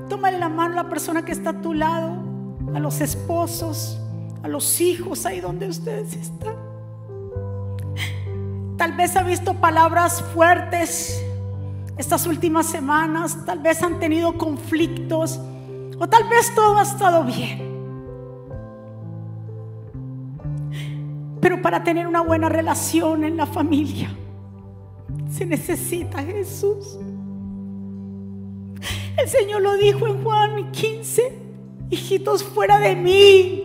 [0.08, 2.16] Tómale la mano a la persona que está a tu lado,
[2.74, 4.00] a los esposos,
[4.42, 6.56] a los hijos, ahí donde ustedes están.
[8.76, 11.24] Tal vez ha visto palabras fuertes
[11.96, 15.38] estas últimas semanas, tal vez han tenido conflictos
[16.00, 17.62] o tal vez todo ha estado bien.
[21.40, 24.10] Pero para tener una buena relación en la familia
[25.30, 26.98] se necesita Jesús.
[29.16, 31.38] El Señor lo dijo en Juan 15,
[31.90, 33.62] hijitos fuera de mí,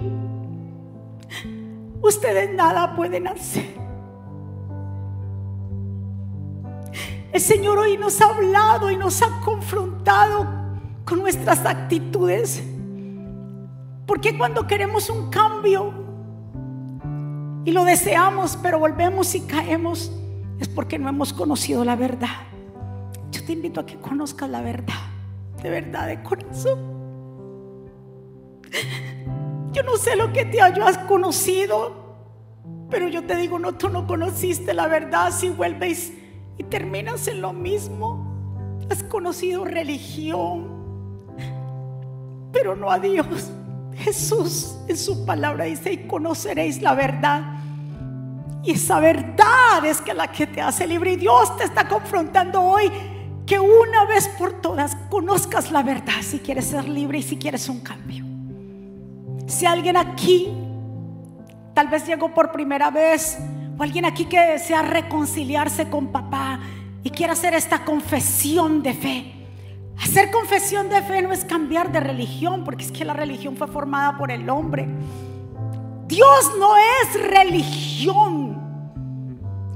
[2.01, 3.79] ustedes nada pueden hacer.
[7.31, 10.47] El Señor hoy nos ha hablado y nos ha confrontado
[11.05, 12.63] con nuestras actitudes.
[14.05, 15.93] Porque cuando queremos un cambio
[17.65, 20.11] y lo deseamos, pero volvemos y caemos,
[20.59, 22.47] es porque no hemos conocido la verdad.
[23.31, 24.95] Yo te invito a que conozcas la verdad,
[25.61, 26.79] de verdad, de corazón.
[29.71, 32.17] Yo no sé lo que te hayas conocido,
[32.89, 36.11] pero yo te digo, no, tú no conociste la verdad si vuelves
[36.57, 38.25] y terminas en lo mismo.
[38.89, 40.67] Has conocido religión,
[42.51, 43.51] pero no a Dios.
[43.95, 47.59] Jesús en su palabra dice, y conoceréis la verdad.
[48.63, 51.13] Y esa verdad es que la que te hace libre.
[51.13, 52.91] Y Dios te está confrontando hoy
[53.45, 57.67] que una vez por todas conozcas la verdad si quieres ser libre y si quieres
[57.69, 58.25] un cambio.
[59.47, 60.53] Si alguien aquí
[61.73, 63.37] tal vez llegó por primera vez
[63.77, 66.59] o alguien aquí que desea reconciliarse con papá,
[67.03, 69.33] y quiere hacer esta confesión de fe.
[70.01, 73.67] Hacer confesión de fe no es cambiar de religión, porque es que la religión fue
[73.67, 74.87] formada por el hombre.
[76.09, 78.59] Dios no es religión.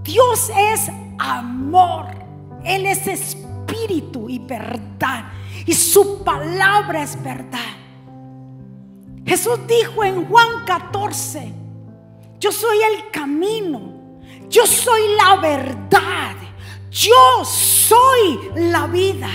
[0.02, 2.08] Dios es amor.
[2.64, 5.26] Él es espíritu y verdad.
[5.68, 7.60] Y su palabra es verdad.
[9.24, 11.54] Jesús dijo en Juan 14,
[12.40, 14.20] yo soy el camino,
[14.50, 16.36] yo soy la verdad,
[16.90, 19.30] yo soy la vida.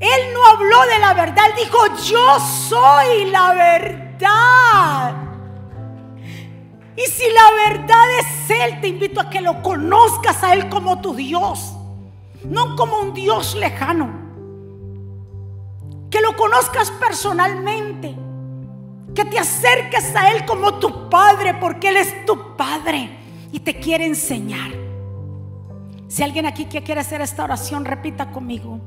[0.00, 5.23] Él no habló de la verdad, él dijo, yo soy la verdad.
[6.96, 11.00] Y si la verdad es Él, te invito a que lo conozcas a Él como
[11.00, 11.74] tu Dios,
[12.44, 14.22] no como un Dios lejano.
[16.10, 18.14] Que lo conozcas personalmente,
[19.14, 23.10] que te acerques a Él como tu Padre, porque Él es tu Padre
[23.50, 24.70] y te quiere enseñar.
[26.06, 28.80] Si alguien aquí que quiere hacer esta oración, repita conmigo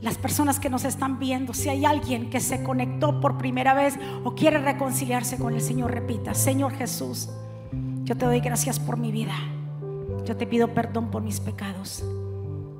[0.00, 3.98] las personas que nos están viendo, si hay alguien que se conectó por primera vez
[4.24, 7.28] o quiere reconciliarse con el Señor, repita, Señor Jesús,
[8.04, 9.34] yo te doy gracias por mi vida.
[10.24, 12.04] Yo te pido perdón por mis pecados.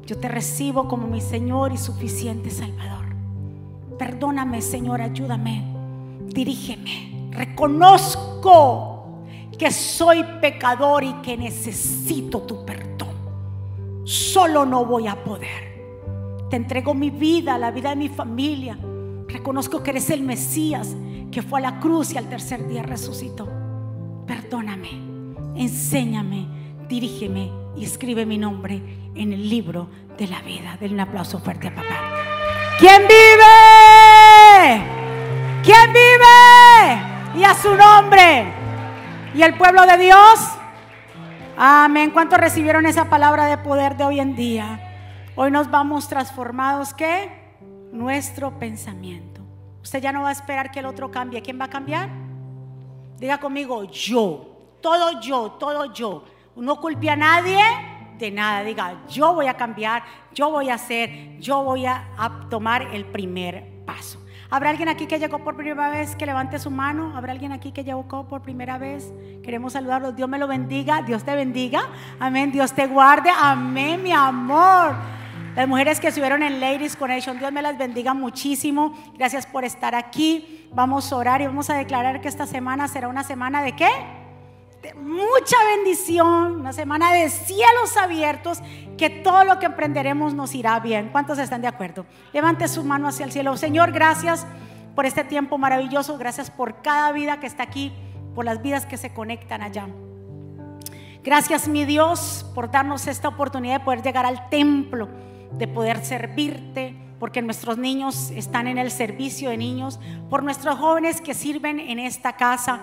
[0.07, 3.07] Yo te recibo como mi Señor y suficiente Salvador.
[3.99, 5.65] Perdóname, Señor, ayúdame,
[6.27, 7.31] dirígeme.
[7.33, 9.25] Reconozco
[9.59, 13.09] que soy pecador y que necesito tu perdón.
[14.05, 15.68] Solo no voy a poder.
[16.51, 18.79] Te entrego mi vida, la vida de mi familia.
[19.29, 20.97] Reconozco que eres el Mesías
[21.31, 23.49] que fue a la cruz y al tercer día resucitó.
[24.27, 24.91] Perdóname,
[25.57, 26.47] enséñame,
[26.89, 28.83] dirígeme y escribe mi nombre
[29.15, 30.77] en el libro de la vida.
[30.81, 31.87] Denle un aplauso fuerte a papá.
[32.79, 34.83] ¿Quién vive?
[35.63, 37.41] ¿Quién vive?
[37.41, 38.53] Y a su nombre.
[39.35, 40.41] ¿Y el pueblo de Dios?
[41.57, 42.11] Amén.
[42.11, 44.88] ¿Cuántos recibieron esa palabra de poder de hoy en día?
[45.41, 47.31] Hoy nos vamos transformados, ¿qué?
[47.93, 49.41] Nuestro pensamiento.
[49.81, 51.41] Usted ya no va a esperar que el otro cambie.
[51.43, 52.09] ¿Quién va a cambiar?
[53.21, 54.75] Diga conmigo, yo.
[54.81, 56.25] Todo yo, todo yo.
[56.57, 57.61] No culpe a nadie
[58.19, 58.65] de nada.
[58.65, 60.03] Diga, yo voy a cambiar,
[60.35, 64.19] yo voy a hacer, yo voy a, a tomar el primer paso.
[64.51, 67.17] ¿Habrá alguien aquí que llegó por primera vez que levante su mano?
[67.17, 69.13] ¿Habrá alguien aquí que llegó por primera vez?
[69.45, 70.17] Queremos saludarlos.
[70.17, 71.03] Dios me lo bendiga.
[71.03, 71.83] Dios te bendiga.
[72.19, 72.51] Amén.
[72.51, 73.31] Dios te guarde.
[73.31, 75.18] Amén, mi amor.
[75.59, 78.95] Las mujeres que estuvieron en Ladies Connection, Dios me las bendiga muchísimo.
[79.15, 80.69] Gracias por estar aquí.
[80.73, 83.89] Vamos a orar y vamos a declarar que esta semana será una semana de qué?
[84.83, 88.61] De mucha bendición, una semana de cielos abiertos,
[88.97, 91.09] que todo lo que emprenderemos nos irá bien.
[91.11, 92.07] ¿Cuántos están de acuerdo?
[92.33, 93.57] Levante su mano hacia el cielo.
[93.57, 94.47] Señor, gracias
[94.95, 96.19] por este tiempo maravilloso.
[96.19, 97.93] Gracias por cada vida que está aquí,
[98.33, 99.89] por las vidas que se conectan allá.
[101.25, 105.09] Gracias, mi Dios, por darnos esta oportunidad de poder llegar al templo
[105.53, 109.99] de poder servirte, porque nuestros niños están en el servicio de niños,
[110.31, 112.81] por nuestros jóvenes que sirven en esta casa,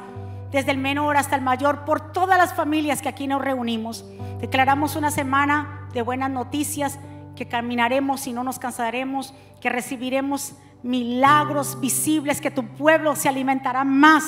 [0.51, 4.05] desde el menor hasta el mayor, por todas las familias que aquí nos reunimos.
[4.39, 6.99] Declaramos una semana de buenas noticias,
[7.35, 10.53] que caminaremos y no nos cansaremos, que recibiremos
[10.83, 14.23] milagros visibles, que tu pueblo se alimentará más.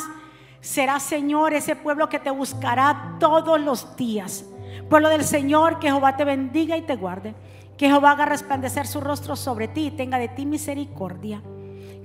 [0.59, 4.43] Será, Señor, ese pueblo que te buscará todos los días.
[4.89, 7.35] Pueblo del Señor, que Jehová te bendiga y te guarde.
[7.77, 11.41] Que Jehová haga resplandecer su rostro sobre ti y tenga de ti misericordia.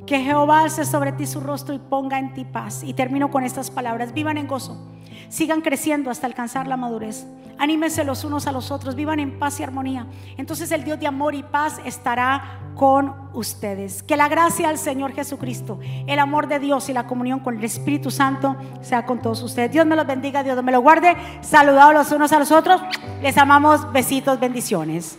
[0.07, 2.83] Que Jehová alce sobre ti su rostro y ponga en ti paz.
[2.83, 4.13] Y termino con estas palabras.
[4.13, 4.89] Vivan en gozo.
[5.29, 7.27] Sigan creciendo hasta alcanzar la madurez.
[7.59, 8.97] Anímense los unos a los otros.
[8.97, 10.07] Vivan en paz y armonía.
[10.37, 14.03] Entonces el Dios de amor y paz estará con ustedes.
[14.03, 17.65] Que la gracia del Señor Jesucristo, el amor de Dios y la comunión con el
[17.65, 19.71] Espíritu Santo sea con todos ustedes.
[19.71, 21.17] Dios me los bendiga, Dios me los guarde.
[21.41, 22.83] Saludados los unos a los otros.
[23.23, 23.91] Les amamos.
[23.93, 25.19] Besitos, bendiciones.